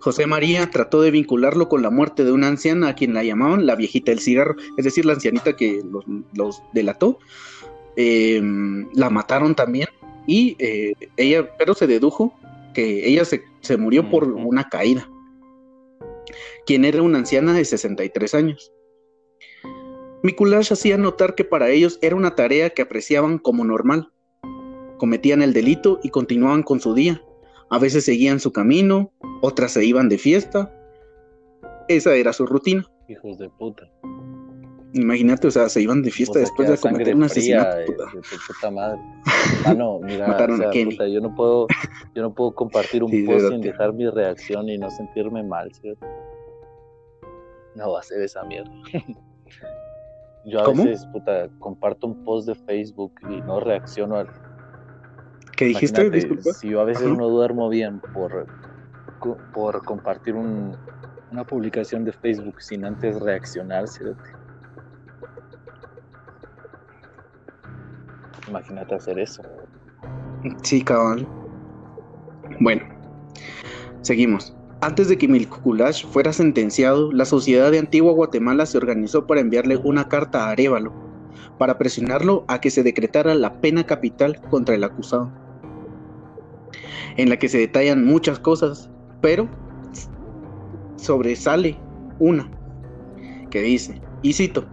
[0.00, 3.66] José María trató de vincularlo con la muerte de una anciana a quien la llamaban
[3.66, 5.82] la viejita del cigarro, es decir, la ancianita que
[6.34, 7.18] los, delató.
[7.96, 9.88] Em, la mataron también
[10.26, 12.32] y eh, ella, pero se dedujo
[12.72, 15.08] que ella se, se murió por una caída,
[16.66, 18.72] quien era una anciana de 63 años.
[20.22, 24.12] Mikulash hacía notar que para ellos era una tarea que apreciaban como normal.
[24.98, 27.22] Cometían el delito y continuaban con su día.
[27.70, 30.74] A veces seguían su camino, otras se iban de fiesta.
[31.88, 32.84] Esa era su rutina.
[33.08, 33.90] Hijos de puta.
[34.92, 37.76] Imagínate, o sea, se iban de fiesta después de cometer un asesinato.
[37.76, 37.96] De,
[38.46, 39.00] puta madre.
[39.66, 41.66] Ah, no, mira, Mataron a Puta, yo no puedo,
[42.14, 46.06] yo no puedo compartir un post sin dejar mi reacción y no sentirme mal, ¿cierto?
[47.74, 48.72] No va a ser esa mierda.
[50.46, 54.28] Yo a veces, puta, comparto un post de Facebook y no reacciono al.
[55.56, 56.08] ¿Qué dijiste?
[56.08, 56.52] Disculpa.
[56.54, 58.46] Si yo a veces no duermo bien por,
[59.52, 63.86] por compartir una publicación de Facebook sin antes reaccionar,
[68.50, 69.42] Imagínate hacer eso.
[70.62, 71.26] Sí, cabrón.
[72.58, 72.82] Bueno,
[74.02, 74.54] seguimos.
[74.80, 79.76] Antes de que Milculash fuera sentenciado, la sociedad de Antigua Guatemala se organizó para enviarle
[79.76, 80.92] una carta a Arevalo,
[81.58, 85.30] para presionarlo a que se decretara la pena capital contra el acusado,
[87.16, 88.90] en la que se detallan muchas cosas,
[89.20, 89.48] pero
[90.96, 91.78] sobresale
[92.18, 92.50] una
[93.50, 94.64] que dice, y cito,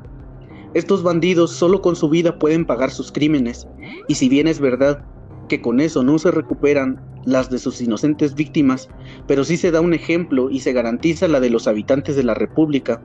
[0.77, 3.67] estos bandidos solo con su vida pueden pagar sus crímenes,
[4.07, 5.03] y si bien es verdad
[5.49, 8.87] que con eso no se recuperan las de sus inocentes víctimas,
[9.27, 12.35] pero sí se da un ejemplo y se garantiza la de los habitantes de la
[12.35, 13.01] República.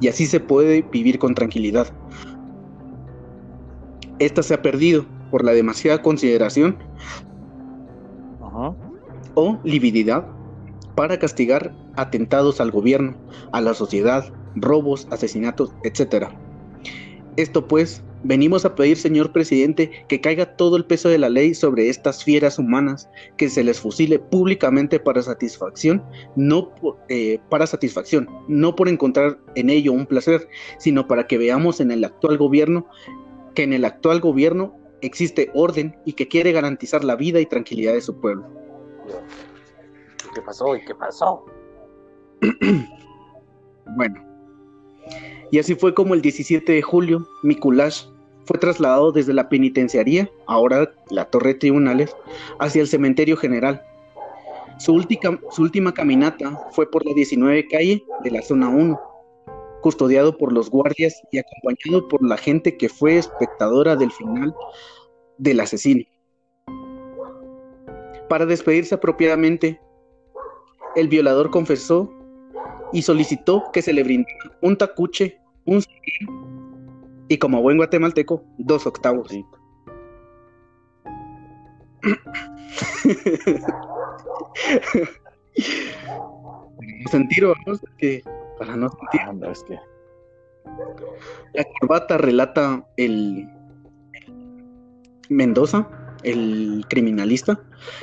[0.00, 1.88] Y así se puede vivir con tranquilidad.
[4.20, 6.78] Esta se ha perdido por la demasiada consideración
[9.34, 10.24] o livididad
[10.94, 13.16] para castigar atentados al gobierno,
[13.52, 16.28] a la sociedad, robos, asesinatos, etc.
[17.36, 21.54] Esto pues Venimos a pedir, señor presidente, que caiga todo el peso de la ley
[21.54, 26.02] sobre estas fieras humanas, que se les fusile públicamente para satisfacción,
[26.34, 26.72] no
[27.10, 31.90] eh, para satisfacción, no por encontrar en ello un placer, sino para que veamos en
[31.90, 32.88] el actual gobierno
[33.54, 37.92] que en el actual gobierno existe orden y que quiere garantizar la vida y tranquilidad
[37.92, 38.48] de su pueblo.
[40.34, 40.76] ¿Qué pasó?
[40.76, 41.44] ¿Y qué pasó?
[43.96, 44.20] bueno,
[45.50, 48.06] Y así fue como el 17 de julio, Mikulash
[48.44, 52.14] fue trasladado desde la penitenciaría, ahora la torre de tribunales,
[52.58, 53.82] hacia el cementerio general.
[54.78, 59.00] Su última, su última caminata fue por la 19 calle de la zona 1,
[59.80, 64.54] custodiado por los guardias y acompañado por la gente que fue espectadora del final
[65.38, 66.04] del asesino.
[68.28, 69.80] Para despedirse apropiadamente,
[70.96, 72.12] el violador confesó
[72.92, 75.80] y solicitó que se le brindara un tacuche, un
[77.28, 79.32] y como buen guatemalteco, dos octavos.
[87.10, 88.22] sentir, vamos, que
[88.58, 89.20] para no sentir.
[89.24, 89.32] Ah,
[89.66, 89.78] que...
[91.54, 93.48] La corbata relata el
[95.28, 95.88] Mendoza,
[96.22, 97.60] el criminalista,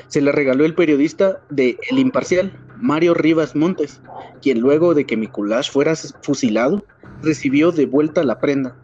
[0.08, 2.52] se le regaló el periodista de El Imparcial,
[2.82, 4.02] Mario Rivas Montes,
[4.42, 6.84] quien luego de que Mikulash fuera fusilado,
[7.22, 8.76] recibió de vuelta la prenda.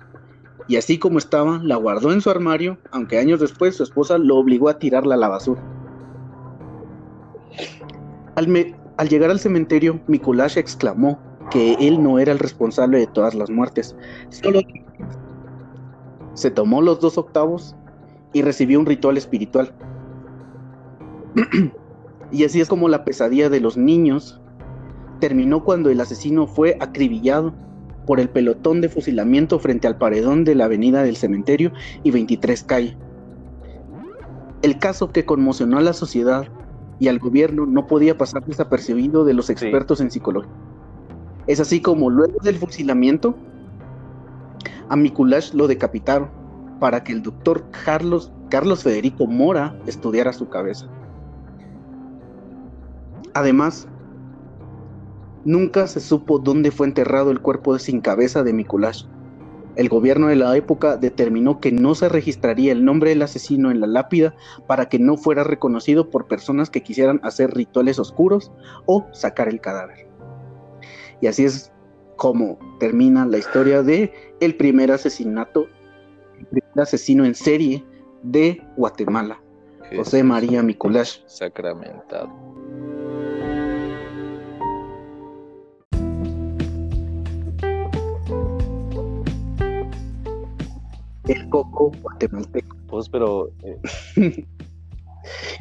[0.68, 4.38] Y así como estaba, la guardó en su armario, aunque años después su esposa lo
[4.38, 5.62] obligó a tirarla a la basura.
[8.36, 11.20] Al, llegar al cementerio, Mikulash exclamó
[11.50, 13.96] que él no era el responsable de todas las muertes,
[14.30, 14.60] solo
[16.34, 17.76] se tomó los dos octavos
[18.34, 19.74] y recibió un ritual espiritual.
[22.32, 24.42] y así es como la pesadilla de los niños
[25.20, 27.54] terminó cuando el asesino fue acribillado
[28.06, 31.72] por el pelotón de fusilamiento frente al paredón de la avenida del cementerio
[32.04, 32.98] y 23 calle.
[34.62, 36.48] El caso que conmocionó a la sociedad
[37.00, 40.52] y al gobierno no podía pasar desapercibido de los expertos en psicología.
[41.46, 43.36] Es así como luego del fusilamiento,
[44.90, 46.30] a Mikulash lo decapitaron
[46.80, 50.88] para que el doctor Carlos, Carlos Federico Mora estudiara su cabeza.
[53.38, 53.88] Además,
[55.46, 59.06] nunca se supo dónde fue enterrado el cuerpo sin cabeza de Mikulash.
[59.76, 63.80] El gobierno de la época determinó que no se registraría el nombre del asesino en
[63.80, 64.34] la lápida
[64.66, 68.52] para que no fuera reconocido por personas que quisieran hacer rituales oscuros
[68.88, 70.08] o sacar el cadáver.
[71.22, 71.72] Y así es
[72.16, 75.68] como termina la historia de el primer asesinato
[76.50, 77.86] primer asesino en serie
[78.24, 79.40] de Guatemala,
[79.96, 81.20] José María Mikulash.
[81.28, 82.47] Sacramentado.
[91.28, 92.76] El coco guatemalteco.
[92.88, 93.50] Pues, pero.
[93.64, 93.80] Eh,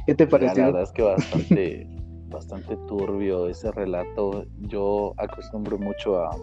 [0.07, 0.61] ¿Qué te parece?
[0.61, 1.89] La verdad es que bastante,
[2.29, 4.47] bastante turbio ese relato.
[4.61, 6.37] Yo acostumbro mucho a,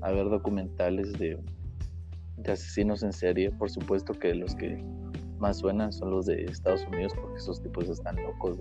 [0.00, 1.38] a ver documentales de,
[2.38, 4.82] de asesinos en serie, por supuesto que los que
[5.38, 8.58] más suenan son los de Estados Unidos porque esos tipos están locos,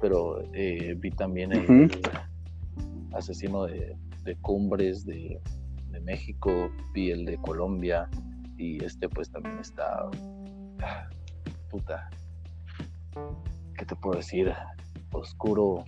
[0.00, 1.90] pero eh, vi también el,
[3.12, 3.96] asesino de,
[4.42, 5.40] cumbres de,
[6.02, 8.08] México, vi el de Colombia
[8.60, 10.10] y este pues también está
[11.70, 12.10] puta
[13.76, 14.52] ¿qué te puedo decir?
[15.12, 15.84] oscuro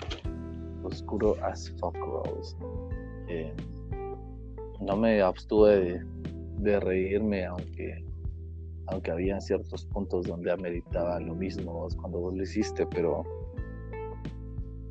[0.82, 1.96] oscuro as fuck
[3.28, 3.54] eh,
[4.80, 6.02] no me abstuve
[6.58, 8.04] de reírme, aunque,
[8.86, 13.22] aunque había ciertos puntos donde ameritaba lo mismo cuando vos lo hiciste, pero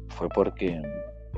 [0.10, 0.82] fue porque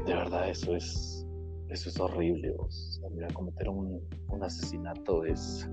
[0.05, 1.25] de verdad eso es,
[1.69, 2.51] eso es horrible.
[2.57, 3.01] Vos.
[3.33, 4.01] cometer un,
[4.41, 5.69] asesinato es,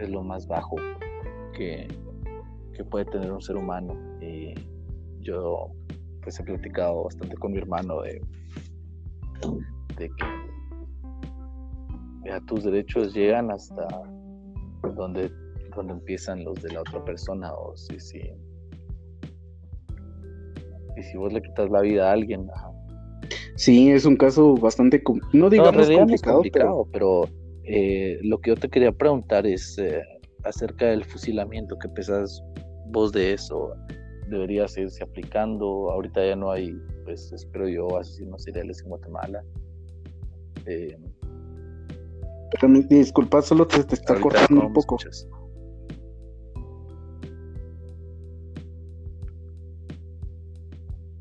[0.00, 0.76] es lo más bajo
[1.56, 1.86] que,
[2.74, 3.94] que puede tener un ser humano.
[4.20, 4.54] Y
[5.20, 5.70] yo
[6.22, 8.20] pues he platicado bastante con mi hermano de,
[9.96, 10.26] de que
[12.46, 13.86] tus derechos llegan hasta
[14.94, 15.30] donde,
[15.74, 18.18] donde empiezan los de la otra persona o si, si,
[20.96, 22.48] y si vos le quitas la vida a alguien.
[23.56, 25.88] Sí, es un caso bastante, no digamos
[26.22, 27.28] complicado, pero,
[27.64, 30.02] eh, lo que yo te quería preguntar es eh,
[30.44, 32.42] acerca del fusilamiento, ¿qué pensás
[32.86, 33.74] vos de eso?
[34.28, 35.90] ¿Debería seguirse aplicando?
[35.90, 39.44] Ahorita ya no hay, pues espero yo, asesinos seriales en Guatemala.
[40.66, 40.96] Eh,
[42.88, 44.96] disculpa, solo te, está cortando un poco.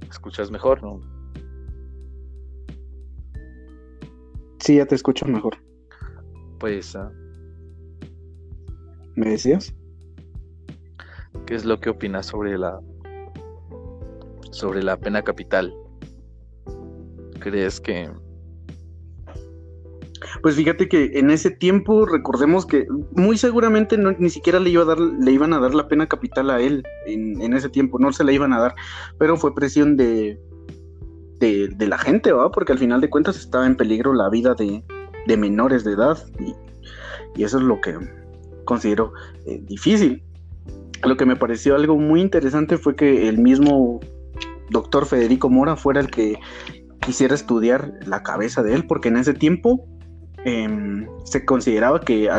[0.10, 0.52] Escuchas?
[0.52, 1.00] mejor, no?
[4.60, 5.58] Sí, ya te escucho mejor.
[6.60, 6.96] Pues.
[6.96, 7.12] Ah,
[9.16, 9.74] ¿Me decías?
[11.46, 12.80] ¿Qué es lo que opinas sobre la.
[14.52, 15.74] sobre la pena capital?
[17.40, 18.10] ¿Crees que
[20.42, 24.84] pues fíjate que en ese tiempo recordemos que muy seguramente no, ni siquiera le, iba
[24.84, 28.12] a dar, le iban a dar la pena capital a él en, ese tiempo, no
[28.14, 28.76] se la iban a dar,
[29.18, 30.40] pero fue presión de,
[31.40, 32.52] de, la gente, ¿va?
[32.52, 34.84] Porque al final de cuentas estaba en peligro la vida de,
[35.30, 36.56] de menores de edad y,
[37.44, 37.96] eso es lo que
[38.66, 39.14] considero
[39.46, 40.22] eh, difícil.
[41.04, 44.02] Lo que me pareció algo muy interesante fue que el mismo
[44.72, 46.38] doctor Federico Mora fuera el que
[47.00, 49.86] quisiera estudiar la cabeza de él, porque en ese tiempo
[50.44, 52.30] em, se consideraba que,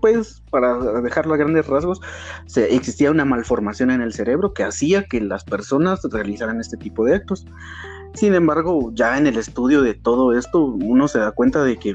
[0.00, 2.00] pues, para dejarlo a grandes rasgos,
[2.46, 7.04] se, existía una malformación en el cerebro que hacía que las personas realizaran este tipo
[7.04, 7.46] de actos.
[8.14, 11.94] Sin embargo, ya en el estudio de todo esto, uno se da cuenta de que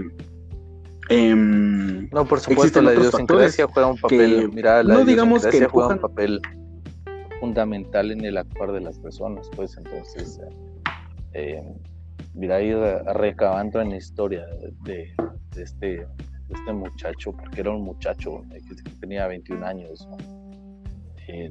[1.10, 4.50] em, no, por supuesto, la idiosincrasia juega un papel.
[4.54, 6.42] mira, la no digamos que juega un papel
[7.40, 10.40] fundamental en el actuar de las personas, pues entonces
[11.34, 11.62] eh,
[12.34, 12.78] mira, ir
[13.14, 14.46] recabando en la historia
[14.84, 15.14] de,
[15.58, 16.08] este,
[16.50, 20.08] este muchacho, porque era un muchacho eh, que tenía 21 años.
[21.28, 21.50] Eh,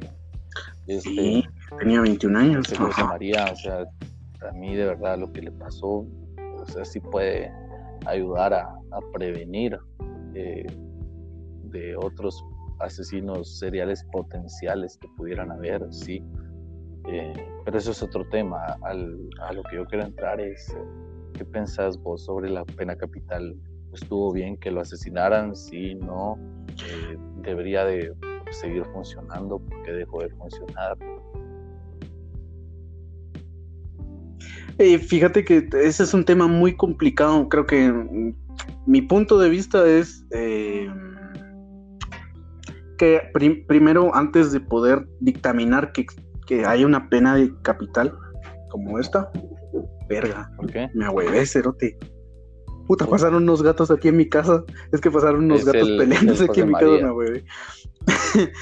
[0.87, 1.45] este, sí,
[1.79, 2.67] tenía 21 años.
[2.67, 3.85] Este José María, o sea,
[4.49, 6.07] a mí de verdad lo que le pasó,
[6.59, 7.53] o sea, sí puede
[8.07, 8.78] ayudar a,
[9.12, 9.78] prevenir
[10.34, 10.66] eh,
[11.64, 12.45] de otros
[12.80, 16.22] asesinos seriales potenciales que pudieran haber, sí.
[17.09, 17.32] Eh,
[17.64, 18.76] pero eso es otro tema.
[18.82, 20.84] a lo que yo quiero entrar es, eh,
[21.34, 23.57] ¿qué pensás vos sobre la pena capital?
[23.93, 25.55] ¿Estuvo bien que lo asesinaran?
[25.57, 26.38] Sí, no.
[27.43, 28.14] ¿Debería de
[28.51, 29.59] seguir funcionando?
[29.59, 30.97] ¿Por qué dejó de funcionar?
[34.79, 37.49] Fíjate que ese es un tema muy complicado.
[37.49, 38.35] Creo que mm,
[38.87, 40.25] mi punto de vista es
[42.99, 43.20] que
[43.66, 46.07] primero, antes de poder dictaminar que
[46.47, 48.16] que haya una pena de capital
[48.70, 49.31] como esta,
[50.09, 50.51] verga.
[50.57, 50.91] ¿Por qué?
[50.95, 51.99] Me ahuevé, cerote.
[52.87, 54.64] Puta, pasaron unos gatos aquí en mi casa.
[54.93, 57.45] Es que pasaron unos gatos peleándose aquí en mi casa, me ahuevé.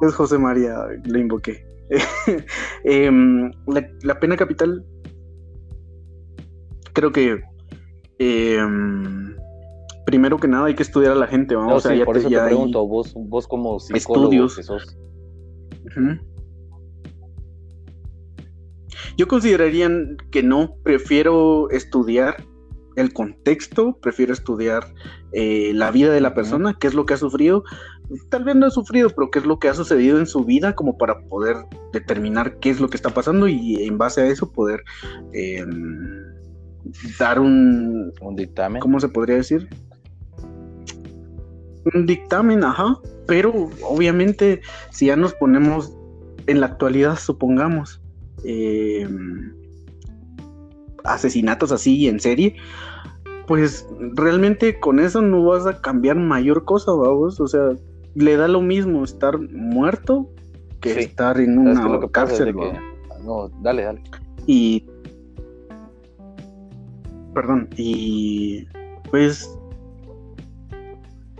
[0.00, 1.66] es José María, lo invoqué.
[2.84, 3.50] Em,
[4.02, 4.84] la, pena capital,
[6.92, 7.40] creo que
[8.18, 9.36] em,
[10.06, 11.84] primero que nada hay que estudiar a la gente, vamos.
[11.84, 14.96] No, por eso te pregunto, vos, vos como psicólogo estudios.
[19.16, 19.90] Yo consideraría
[20.30, 22.44] que no, prefiero estudiar
[22.96, 24.84] el contexto, prefiero estudiar
[25.32, 27.64] eh, la vida de la persona, qué es lo que ha sufrido,
[28.28, 30.74] tal vez no ha sufrido, pero qué es lo que ha sucedido en su vida
[30.74, 31.56] como para poder
[31.92, 34.82] determinar qué es lo que está pasando y en base a eso poder
[35.32, 36.22] em,
[37.18, 38.80] dar un, un dictamen.
[38.80, 39.68] ¿Cómo se podría decir?
[41.94, 45.92] Un dictamen, ajá, pero obviamente si ya nos ponemos
[46.46, 48.00] en la actualidad, supongamos,
[48.44, 49.08] eh,
[51.04, 52.56] asesinatos así en serie,
[53.46, 57.72] pues realmente con eso no vas a cambiar mayor cosa, vamos, o sea,
[58.14, 60.28] le da lo mismo estar muerto
[60.80, 62.54] que estar en una cárcel.
[63.24, 64.02] No, dale, dale.
[64.46, 64.84] Y
[67.32, 68.66] perdón, y
[69.10, 69.48] pues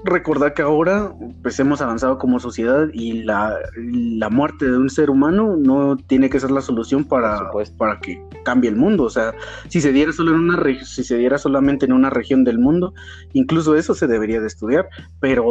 [0.05, 3.57] recordar que ahora pues hemos avanzado como sociedad y la,
[4.31, 8.71] muerte de un ser humano no tiene que ser la solución para, para que cambie
[8.71, 9.05] el mundo.
[9.05, 9.35] O sea,
[9.69, 12.95] si se diera solo en una si se diera solamente en una región del mundo,
[13.33, 14.89] incluso eso se debería de estudiar,
[15.21, 15.47] pero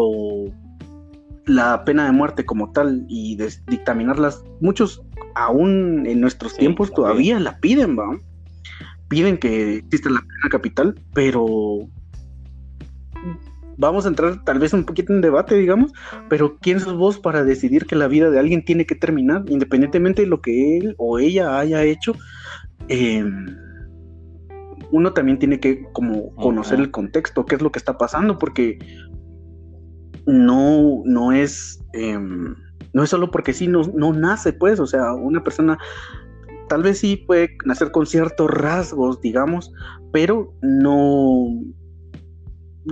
[1.56, 5.02] la pena de muerte como tal y de dictaminarlas, muchos
[5.36, 8.18] aún en nuestros tiempos todavía la piden, ¿va?
[9.08, 11.88] Piden que exista la pena capital, pero
[13.78, 15.92] vamos a entrar tal vez un poquito en debate, digamos,
[16.30, 20.22] pero ¿quién sos vos para decidir que la vida de alguien tiene que terminar, independientemente
[20.22, 22.16] de lo que él o ella haya hecho?
[22.88, 23.48] Em,
[24.92, 28.80] uno también tiene que como conocer el contexto, qué es lo que está pasando, porque
[30.32, 32.56] no, no es, em,
[32.94, 35.78] no es solo porque sí, no, no nace, pues, o sea, una persona
[36.68, 39.74] tal vez sí puede nacer con ciertos rasgos, digamos,
[40.12, 41.48] pero no,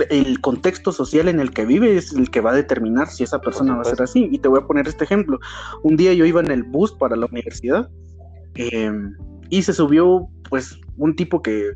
[0.09, 3.41] el contexto social en el que vive es el que va a determinar si esa
[3.41, 4.29] persona va a ser así.
[4.31, 5.39] Y te voy a poner este ejemplo.
[5.83, 7.89] Un día yo iba en el bus para la universidad
[8.55, 9.15] em,
[9.49, 11.71] y se subió pues un tipo que...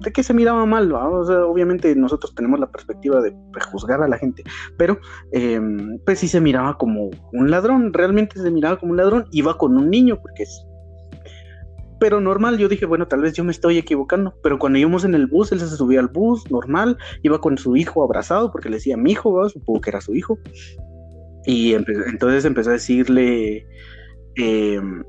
[0.00, 4.42] De que se miraba mal, obviamente nosotros tenemos la perspectiva de prejuzgar a la gente,
[4.76, 4.98] pero
[5.32, 9.56] em, pues sí se miraba como un ladrón, realmente se miraba como un ladrón, iba
[9.56, 10.66] con un niño, porque es
[11.98, 15.14] pero normal, yo dije, bueno, tal vez yo me estoy equivocando, pero cuando íbamos en
[15.14, 18.76] el bus, él se subía al bus, normal, iba con su hijo abrazado, porque le
[18.76, 20.38] decía mi hijo, supongo que era su hijo,
[21.46, 23.66] y entonces empezó a decirle,
[24.34, 25.04] em,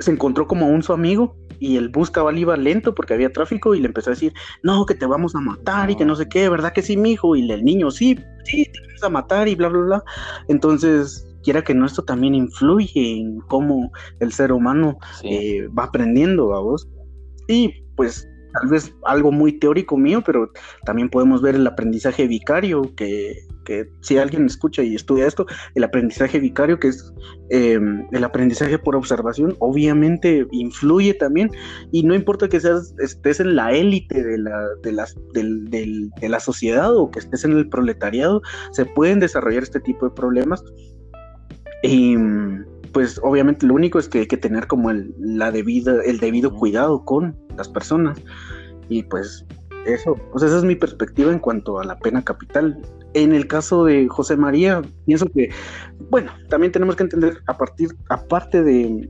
[0.00, 3.74] se encontró como un su amigo, y el bus cabal iba lento porque había tráfico,
[3.74, 4.32] y le empezó a decir,
[4.62, 7.12] no, que te vamos a matar, y que no sé qué, ¿verdad que sí, mi
[7.12, 7.36] hijo?
[7.36, 10.04] Y el niño, sí, sí, te vamos a matar, y bla, bla, bla.
[10.48, 16.54] Entonces quiera que no, esto también influye en cómo el ser humano eh, va aprendiendo
[16.54, 16.88] a vos.
[17.46, 20.50] Y pues tal vez algo muy teórico mío, pero
[20.84, 25.84] también podemos ver el aprendizaje vicario, que, que si alguien escucha y estudia esto, el
[25.84, 27.12] aprendizaje vicario, que es
[27.50, 31.50] em, el aprendizaje por observación, obviamente influye también,
[31.90, 36.40] y no importa que seas, estés en la élite de la, de, las, de la
[36.40, 38.42] sociedad o que estés en el proletariado,
[38.72, 40.62] se pueden desarrollar este tipo de problemas.
[41.82, 42.16] Y
[42.94, 46.54] pues obviamente lo único es que hay que tener como el, la debida, el debido
[46.54, 48.22] cuidado con las personas.
[48.88, 49.44] Y pues
[49.84, 52.80] eso, pues esa es mi perspectiva en cuanto a la pena capital.
[53.14, 55.50] En el caso de José María, pienso que,
[56.10, 59.08] bueno, también tenemos que entender a partir, aparte de,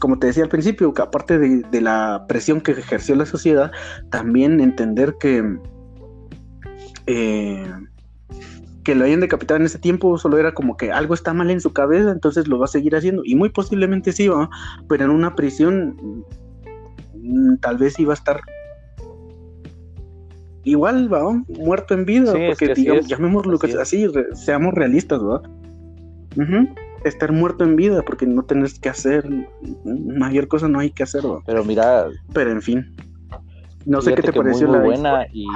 [0.00, 3.72] como te decía al principio, que aparte de, la presión que ejerció la sociedad,
[4.10, 5.58] también entender que
[7.06, 7.66] eh,
[8.84, 11.60] que lo hayan decapitado en ese tiempo solo era como que algo está mal en
[11.60, 13.22] su cabeza, entonces lo va a seguir haciendo.
[13.24, 14.50] Y muy posiblemente sí, va,
[14.88, 16.24] pero en una prisión
[17.14, 18.40] mm, tal vez iba a estar
[20.64, 25.42] igual, va, muerto en vida, porque digamos, llamémoslo que así, seamos realistas, va.
[27.04, 29.28] Estar muerto en vida, porque no tenés que hacer
[29.84, 32.96] mayor cosa, no hay que hacer, Pero mira, pero en fin.
[33.84, 35.46] No sé qué te pareció la buena y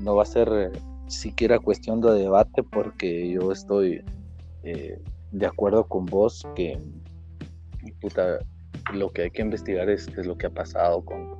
[0.00, 0.70] no va a ser eh,
[1.08, 4.04] siquiera cuestión de debate porque yo estoy
[4.62, 6.78] eh, de acuerdo con vos que
[8.00, 8.38] puta,
[8.92, 11.36] lo que hay que investigar es qué es lo que ha pasado con,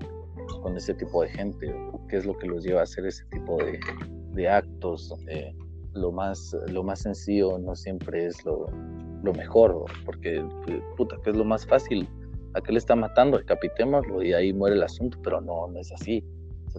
[0.60, 1.74] con ese tipo de gente,
[2.08, 3.78] qué es lo que los lleva a hacer ese tipo de,
[4.32, 5.14] de actos.
[5.94, 8.66] lo, más, lo más sencillo no siempre es lo,
[9.22, 10.44] lo mejor, porque
[10.96, 12.08] puta, ¿qué es lo más fácil?
[12.54, 13.38] ¿A qué le está matando?
[13.38, 16.24] Decapitémoslo y ahí muere el asunto, pero no, no es así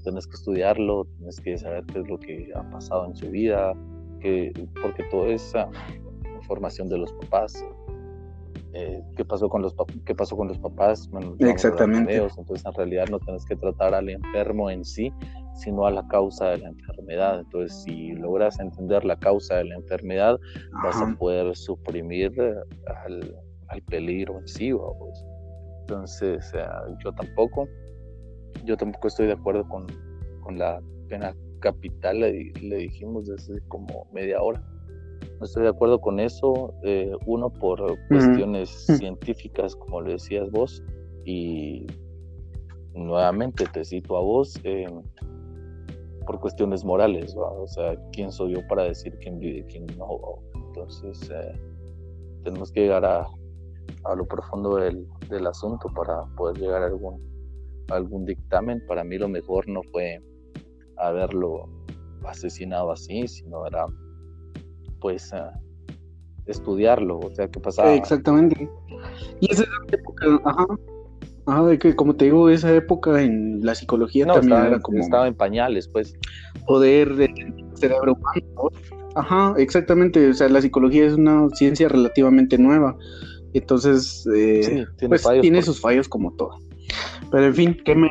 [0.02, 3.74] tienes que estudiarlo, tienes que saber qué es lo que ha pasado en su vida,
[4.20, 4.52] que,
[4.82, 5.70] porque toda esa
[6.36, 7.64] información de los papás,
[8.74, 11.10] eh, qué pasó con los qué pasó con los papás,
[11.40, 12.16] exactamente.
[12.16, 15.12] entonces en realidad no tienes que tratar al enfermo en sí,
[15.56, 17.40] sino a la causa de la enfermedad.
[17.40, 20.40] Entonces, si logras entender la causa de la enfermedad,
[20.84, 22.32] vas a poder suprimir
[23.06, 23.36] al,
[23.68, 24.72] al peligro en sí.
[25.82, 26.52] Entonces,
[27.04, 27.68] yo tampoco
[28.66, 29.88] yo tampoco estoy de acuerdo con,
[30.58, 34.64] la pena capital, le, le, dijimos desde como media hora.
[35.40, 40.84] No estoy de acuerdo con eso, eh, uno por cuestiones científicas, como lo decías vos,
[41.26, 41.88] y
[42.94, 44.88] nuevamente te cito a vos, eh,
[46.26, 50.40] por cuestiones morales, o sea, ¿quién soy yo para decir quién vive y quién no?
[50.68, 51.54] Entonces, eh,
[52.44, 53.26] tenemos que llegar a,
[54.04, 57.30] a lo profundo del, del asunto para poder llegar a algún
[57.92, 58.86] algún dictamen.
[58.88, 60.22] Para mí lo mejor no fue
[60.98, 61.70] haberlo
[62.26, 63.86] asesinado así, sino era
[65.00, 65.42] pues eh,
[66.46, 67.94] estudiarlo, o sea, qué pasaba.
[67.94, 68.70] Exactamente.
[69.40, 70.66] Y esa época, ajá,
[71.46, 75.00] ajá, de que como te digo, esa época en la psicología también estaba, era como...
[75.00, 76.16] Estaba en pañales, pues.
[76.66, 77.32] Poder del
[77.76, 78.72] cerebro humano.
[79.16, 82.96] Ajá, exactamente, o sea, la psicología es una ciencia relativamente nueva,
[83.54, 86.60] entonces, eh, tiene, pues, tiene sus fallos como todo.
[87.32, 88.10] Pero en fin, que me,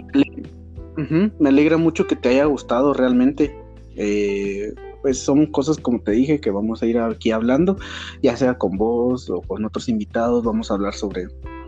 [1.39, 3.55] me alegra mucho que te haya gustado realmente.
[3.97, 4.73] Eh,
[5.03, 7.77] pues son cosas como te dije que vamos a ir aquí hablando,
[8.23, 11.27] ya sea con vos o con otros invitados, vamos a hablar sobre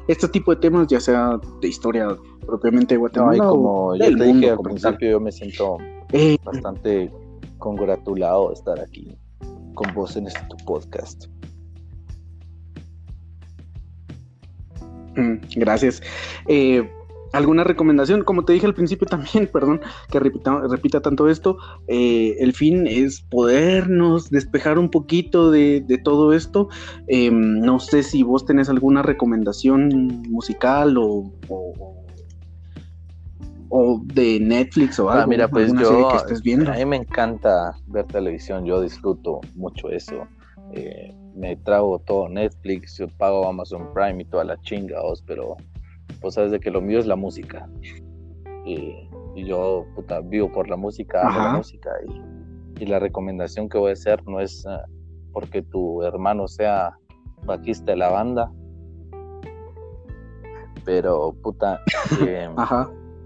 [0.09, 2.09] este tipo de temas, ya sea de historia
[2.47, 3.45] propiamente de Guatemala.
[3.47, 5.79] como yo te dije al principio, yo me siento
[6.13, 7.11] eh, bastante
[7.59, 9.17] congratulado de estar aquí
[9.75, 11.27] con vos en este podcast.
[15.17, 16.03] Mm, gracias.
[16.49, 16.89] Eh,
[17.33, 18.25] ¿Alguna recomendación?
[18.25, 19.81] Como te dije al principio también, perdón
[20.11, 26.33] que repita, repita tanto esto, eh, el fin es podernos despejar un poquito de, todo
[26.33, 26.69] esto.
[27.07, 29.89] Em, no sé si vos tenés alguna recomendación
[30.29, 31.33] musical o,
[33.69, 35.29] o, de Netflix o ah, algo.
[35.29, 36.73] mira, pues yo, que estés viendo.
[36.73, 40.27] a mí me encanta ver televisión, yo disfruto mucho eso.
[40.73, 45.57] Eh, me trago todo Netflix, yo pago Amazon Prime y toda la chinga, pero
[46.21, 47.69] pues sabes de que lo mío es la música.
[48.65, 51.91] Y, yo, puta, vivo por la música, la música.
[52.79, 54.87] Y, la recomendación que voy a hacer no es ah,
[55.33, 56.97] porque tu hermano sea
[57.45, 58.51] bajista de la banda,
[60.85, 61.81] pero, puta,
[62.27, 62.55] em,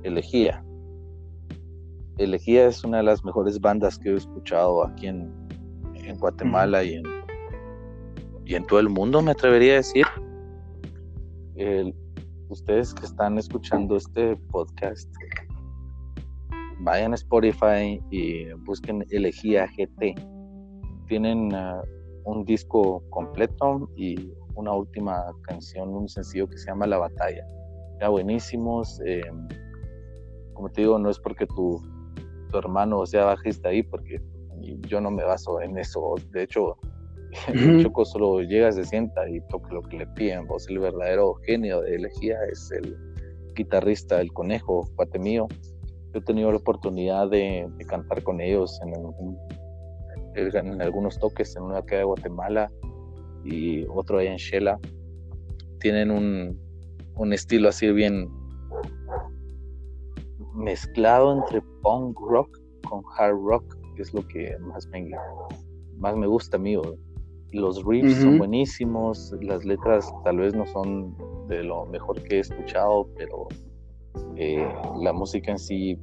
[0.03, 0.65] elegía.
[2.19, 5.33] Elegía es una de las mejores bandas que he escuchado aquí en,
[5.95, 7.05] en Guatemala y, en,
[8.45, 10.07] y en todo el mundo, me atrevería a decir.
[11.55, 11.95] El,
[12.49, 15.11] ustedes que están escuchando este podcast,
[16.81, 20.15] vayan a Spotify y busquen Elegía GT.
[21.09, 21.83] Tienen uh,
[22.25, 27.47] un disco completo y una última canción, un sencillo que se llama La Batalla.
[28.01, 29.01] Ya buenísimos.
[29.05, 29.49] Em,
[30.55, 31.81] como te digo, no es porque tu,
[32.51, 34.21] tu hermano sea bajista ahí, porque
[34.89, 36.15] yo no me baso en eso.
[36.31, 36.77] De hecho,
[37.83, 40.47] Choco solo llega, se sienta y toca lo que le piden.
[40.47, 42.97] Vos, el verdadero genio de elegía es el
[43.55, 45.47] guitarrista, el conejo, cuate mío.
[46.13, 48.95] Yo he tenido la oportunidad de, cantar con ellos en,
[50.57, 52.71] en, algunos toques en una calle de Guatemala
[53.45, 54.79] y otro allá en Shela.
[55.81, 56.59] Tienen un,
[57.17, 58.29] un estilo así bien
[60.55, 62.59] mezclado entre punk rock
[62.89, 65.11] con hard rock, que es lo que más me,
[65.97, 66.77] más me gusta a mí.
[67.55, 71.17] Los riffs son buenísimos, las letras tal vez no son
[71.47, 73.47] de lo mejor que he escuchado, pero
[74.35, 74.69] eh,
[75.01, 75.97] la música en sí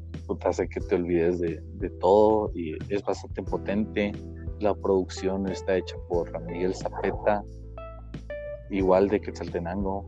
[0.46, 4.14] hace que te olvides de, de, todo y es bastante potente.
[4.62, 7.44] La producción está hecha por Miguel Zapeta,
[8.70, 10.06] igual de Quetzaltenango,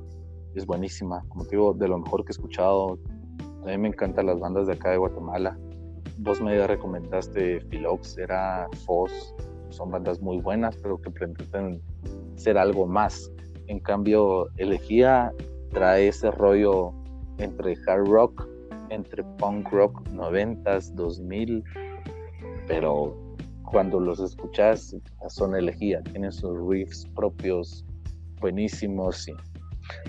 [0.56, 2.98] es buenísima, como te digo, de lo mejor que he escuchado.
[3.64, 5.60] A mí me encantan las bandas de acá de Guatemala.
[6.20, 9.36] Vos me recomendaste Philox, era Foz,
[9.74, 11.82] son bandas muy buenas, pero que pretenden
[12.36, 13.32] ser algo más.
[13.68, 15.32] En cambio, Elegía
[15.72, 16.94] trae ese rollo
[17.38, 18.48] entre hard rock,
[18.90, 21.64] entre punk rock 90s, 2000,
[22.68, 23.16] pero
[23.72, 24.96] cuando los escuchas
[25.30, 27.86] son Elegía, tienen sus riffs propios
[28.40, 29.28] buenísimos.
[29.28, 29.34] Y,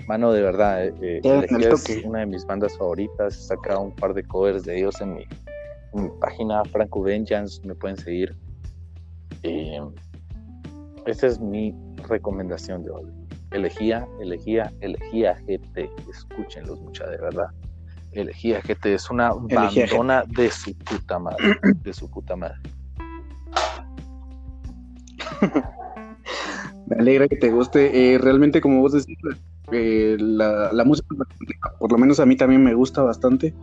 [0.07, 3.35] mano, de verdad, eh, Elegía es una de mis bandas favoritas.
[3.35, 5.23] He sacado un par de covers de ellos en mi,
[5.93, 8.35] en mi página, Franco Vengeance, me pueden seguir.
[9.47, 9.79] Eh,
[11.05, 11.75] esa es mi
[12.07, 13.05] recomendación de hoy.
[13.51, 15.87] Elegía, elegía, elegía GT.
[16.09, 17.49] Escúchenlos mucha de verdad.
[18.13, 21.59] Elegía GT es una bandona de su puta madre.
[21.83, 22.57] De su puta madre.
[26.87, 28.13] Me alegra que te guste.
[28.13, 29.15] Eh, realmente, como vos decís,
[29.71, 31.07] eh, la, la, música,
[31.77, 33.53] por lo menos a mí también me gusta bastante.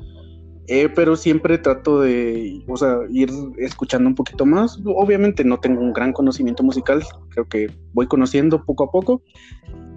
[0.69, 4.81] Eh, pero siempre trato de, o sea, ir escuchando un poquito más.
[4.85, 9.23] Obviamente no tengo un gran conocimiento musical, creo que voy conociendo poco a poco,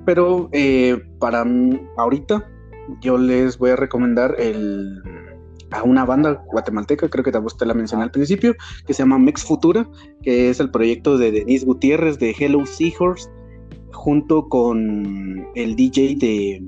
[0.06, 1.46] pero eh, para
[1.98, 2.50] ahorita
[3.02, 4.36] yo les voy a recomendar
[5.72, 8.56] a una banda guatemalteca, creo que te la mencioné al principio,
[8.86, 9.88] que se llama Mex Futura,
[10.24, 13.30] que es el proyecto de Denise Gutiérrez de Hello Seahorse,
[13.92, 16.64] junto con el DJ de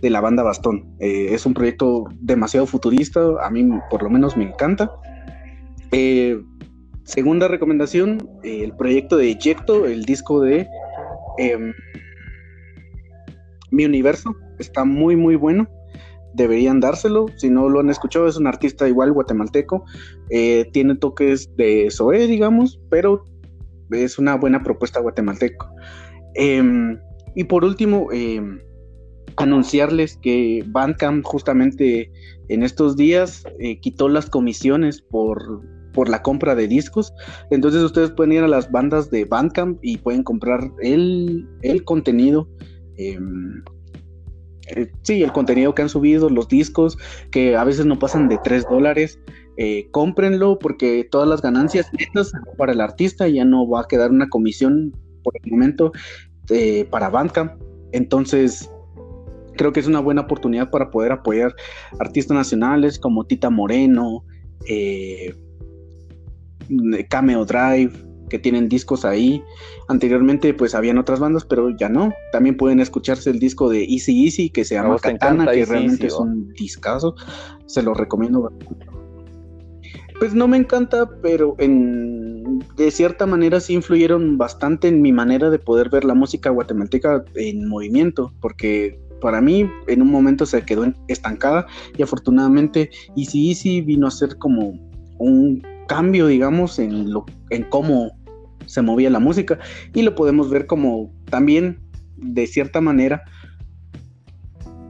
[0.00, 0.94] de la banda Bastón.
[1.00, 4.90] Eh, es un proyecto demasiado futurista, a mí por lo menos me encanta.
[5.92, 6.40] Eh,
[7.04, 10.66] segunda recomendación, eh, el proyecto de Ejecto, el disco de
[11.38, 11.72] em,
[13.70, 15.68] Mi Universo, está muy muy bueno.
[16.34, 19.84] Deberían dárselo, si no lo han escuchado, es un artista igual guatemalteco,
[20.28, 23.24] tiene toques de Zoé, digamos, pero
[23.90, 25.68] es una buena propuesta guatemalteco.
[26.34, 27.00] Em,
[27.34, 28.60] y por último, em,
[29.38, 32.10] anunciarles que Bandcamp justamente
[32.48, 35.62] en estos días eh, quitó las comisiones por,
[35.92, 37.12] por la compra de discos.
[37.50, 42.48] Entonces ustedes pueden ir a las bandas de Bandcamp y pueden comprar el, el contenido.
[42.96, 43.62] Em,
[44.76, 46.98] eh, sí, el contenido que han subido, los discos,
[47.30, 49.18] que a veces no pasan de 3 dólares.
[49.56, 54.10] Eh, cómprenlo porque todas las ganancias netas para el artista ya no va a quedar
[54.10, 54.92] una comisión
[55.22, 55.92] por el momento
[56.90, 57.60] para Bandcamp.
[57.92, 58.70] Entonces,
[59.58, 61.54] creo que es una buena oportunidad para poder apoyar
[61.98, 64.24] artistas nacionales como Tita Moreno,
[64.66, 65.34] eh,
[67.10, 67.92] Cameo Drive,
[68.28, 69.42] que tienen discos ahí.
[69.88, 72.12] Anteriormente pues habían otras bandas, pero ya no.
[72.32, 76.14] También pueden escucharse el disco de Easy Easy que se llama Katana, que realmente es
[76.14, 77.14] un discazo.
[77.66, 78.50] Se lo recomiendo.
[80.18, 85.48] Pues no me encanta, pero en, de cierta manera sí influyeron bastante en mi manera
[85.48, 90.62] de poder ver la música guatemalteca en movimiento, porque para mí en un momento se
[90.62, 91.66] quedó estancada
[91.96, 94.74] y afortunadamente Easy Easy vino a ser como
[95.18, 98.12] un cambio, digamos, en, lo, en cómo
[98.66, 99.58] se movía la música.
[99.94, 101.80] Y lo podemos ver como también
[102.16, 103.22] de cierta manera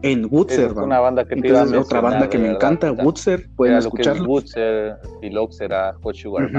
[0.03, 0.73] en Woodser.
[0.73, 4.25] una banda que otra banda que me encanta, Woodser, pueden escucharlo.
[4.29, 6.51] Woodser, Philoxera, Hot Sugar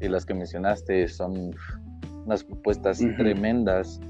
[0.00, 1.54] y las que mencionaste son
[2.24, 4.00] unas propuestas tremendas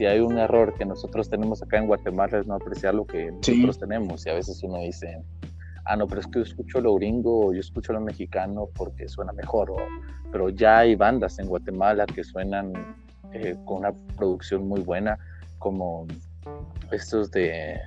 [0.00, 3.30] si hay un error que nosotros tenemos acá en Guatemala es no apreciar lo que
[3.30, 4.24] nosotros tenemos.
[4.24, 5.22] Y a veces uno dice,
[5.84, 9.06] ah, no, pero es que yo escucho lo gringo o yo escucho lo mexicano porque
[9.10, 9.74] suena mejor.
[10.32, 12.72] pero ya hay bandas en Guatemala que suenan
[13.34, 15.18] eh, con una producción muy buena,
[15.58, 16.06] como
[16.92, 17.78] estos de,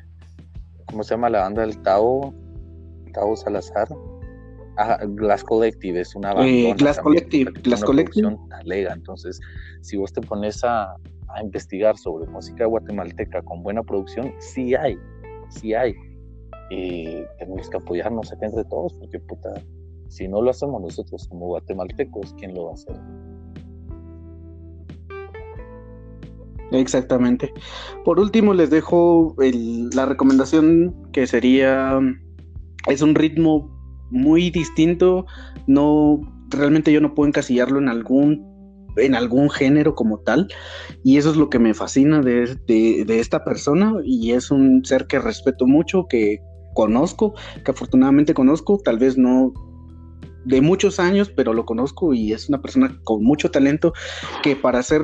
[0.86, 2.32] ¿cómo se llama la banda del Tao?
[3.12, 3.88] Tao Salazar.
[4.78, 6.48] Ah, Glass Collective es una banda.
[6.48, 8.38] Eh, Glass Collective, Glass Collective.
[8.52, 8.94] Alega.
[8.94, 9.40] Entonces,
[9.82, 10.96] si vos te pones a,
[11.36, 14.98] a investigar sobre música guatemalteca con buena producción, sí hay,
[15.50, 15.94] sí hay.
[16.70, 19.54] y tenemos que apoyarnos acá entre todos, porque puta,
[20.08, 22.96] si no lo hacemos nosotros como guatemaltecos, ¿quién lo va a hacer?
[26.72, 27.54] Exactamente.
[28.04, 32.00] Por último, les dejo la recomendación que sería,
[32.88, 33.70] es un ritmo
[34.10, 35.26] muy distinto,
[35.68, 36.20] no,
[36.50, 38.53] realmente yo no puedo encasillarlo en algún
[38.98, 40.48] en algún género como tal
[41.04, 45.08] y eso es lo que me fascina de, de, esta persona y es un ser
[45.08, 46.40] que respeto mucho, que
[46.74, 47.34] conozco,
[47.64, 49.54] que afortunadamente conozco, tal vez no
[50.46, 53.94] de muchos años, pero lo conozco y es una persona con mucho talento
[54.42, 55.04] que para hacer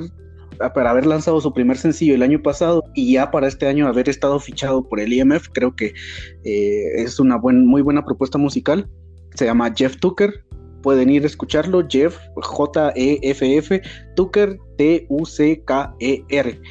[0.73, 4.09] para haber lanzado su primer sencillo el año pasado y ya para este año haber
[4.09, 5.93] estado fichado por el IMF, creo que
[6.43, 8.89] eh, es una muy buena propuesta musical.
[9.35, 10.43] Se llama Jeff Tucker.
[10.81, 11.85] Pueden ir a escucharlo.
[11.87, 13.81] Jeff, J-E-F-F,
[14.15, 16.61] Tucker, T-U-C-K-E-R.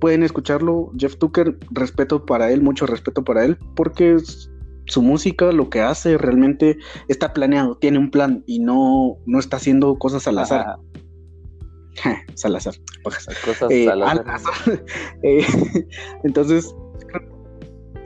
[0.00, 0.90] Pueden escucharlo.
[0.98, 4.18] Jeff Tucker, respeto para él, mucho respeto para él, porque
[4.86, 6.78] su música, lo que hace realmente
[7.08, 10.76] está planeado, tiene un plan y no, no está haciendo cosas al azar.
[12.34, 12.74] Salazar.
[13.02, 13.28] Cosas
[13.70, 13.88] eh,
[15.22, 15.44] eh,
[16.24, 16.74] entonces,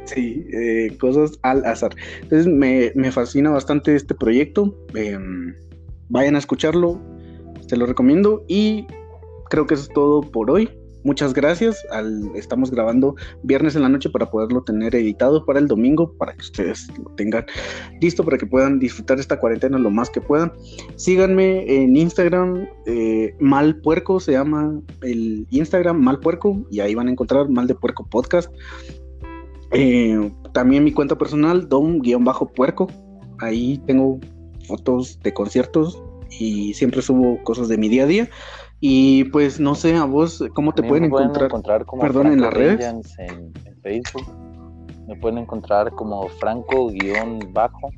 [0.07, 1.95] sí, eh, cosas al azar.
[2.23, 4.77] Entonces me, me, fascina bastante este proyecto.
[4.95, 5.55] Em,
[6.09, 7.01] vayan a escucharlo,
[7.69, 8.87] te lo recomiendo y
[9.51, 10.71] creo que eso es todo por hoy.
[11.07, 11.87] Muchas gracias.
[12.35, 13.15] estamos grabando
[13.45, 17.11] viernes en la noche para poderlo tener editado para el domingo, para que ustedes lo
[17.15, 17.47] tengan
[18.01, 20.53] listo, para que puedan disfrutar esta cuarentena lo más que puedan.
[20.97, 27.49] Síganme en Instagram, eh, Malpuerco se llama el Instagram, Malpuerco, y ahí van a encontrar
[27.51, 28.53] Mal de Puerco Podcast.
[29.73, 32.89] Eh, también mi cuenta personal, Dom-Puerco.
[33.41, 34.19] Ahí tengo
[34.67, 38.29] fotos de conciertos y siempre subo cosas de mi día a día.
[38.81, 41.51] Y pues no sé, a vos, ¿cómo te pueden, encontrar?
[42.01, 42.87] Perdón, en las redes.
[43.19, 43.53] En,
[43.83, 44.27] Facebook.
[45.07, 47.91] Me pueden encontrar como Franco-Bajo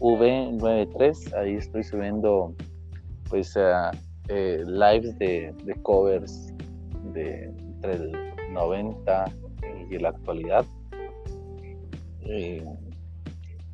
[0.00, 1.34] V93.
[1.34, 2.54] Ahí estoy subiendo
[3.28, 6.52] pues eh, lives de, covers
[7.14, 8.12] de entre el
[8.52, 9.24] 90
[9.90, 10.64] y la actualidad.
[12.22, 12.64] Eh,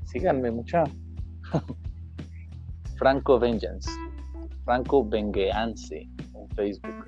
[0.05, 0.85] síganme mucha.
[2.99, 3.91] Franco Vengeance.
[4.65, 7.07] Franco Bengueance en Facebook.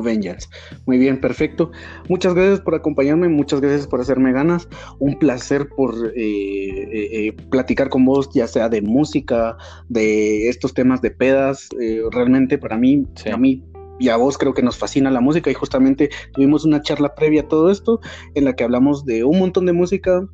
[0.00, 0.48] Vengeance.
[0.86, 1.70] Muy bien, perfecto.
[2.08, 4.68] Muchas gracias por acompañarme, muchas gracias por hacerme ganas.
[4.98, 9.56] Un placer por eh, eh, platicar con vos, ya sea de música,
[9.88, 11.68] de estos temas de pedas.
[12.12, 13.62] realmente para mí, a mí
[14.02, 17.42] y a vos creo que nos fascina la música y justamente tuvimos una charla previa
[17.42, 18.00] a todo esto
[18.34, 20.26] en la que hablamos de un montón de música,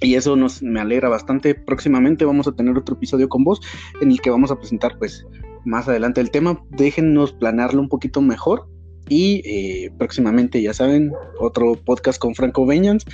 [0.00, 1.54] y eso nos me alegra bastante.
[1.54, 3.60] Próximamente vamos a tener otro episodio con vos
[4.00, 5.26] en el que vamos a presentar pues
[5.66, 6.64] más adelante el tema.
[6.70, 8.68] Déjennos planearlo un poquito mejor
[9.08, 13.04] y eh, próximamente ya saben otro podcast con Franco Beñans.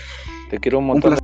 [0.50, 1.16] Te quiero un montón.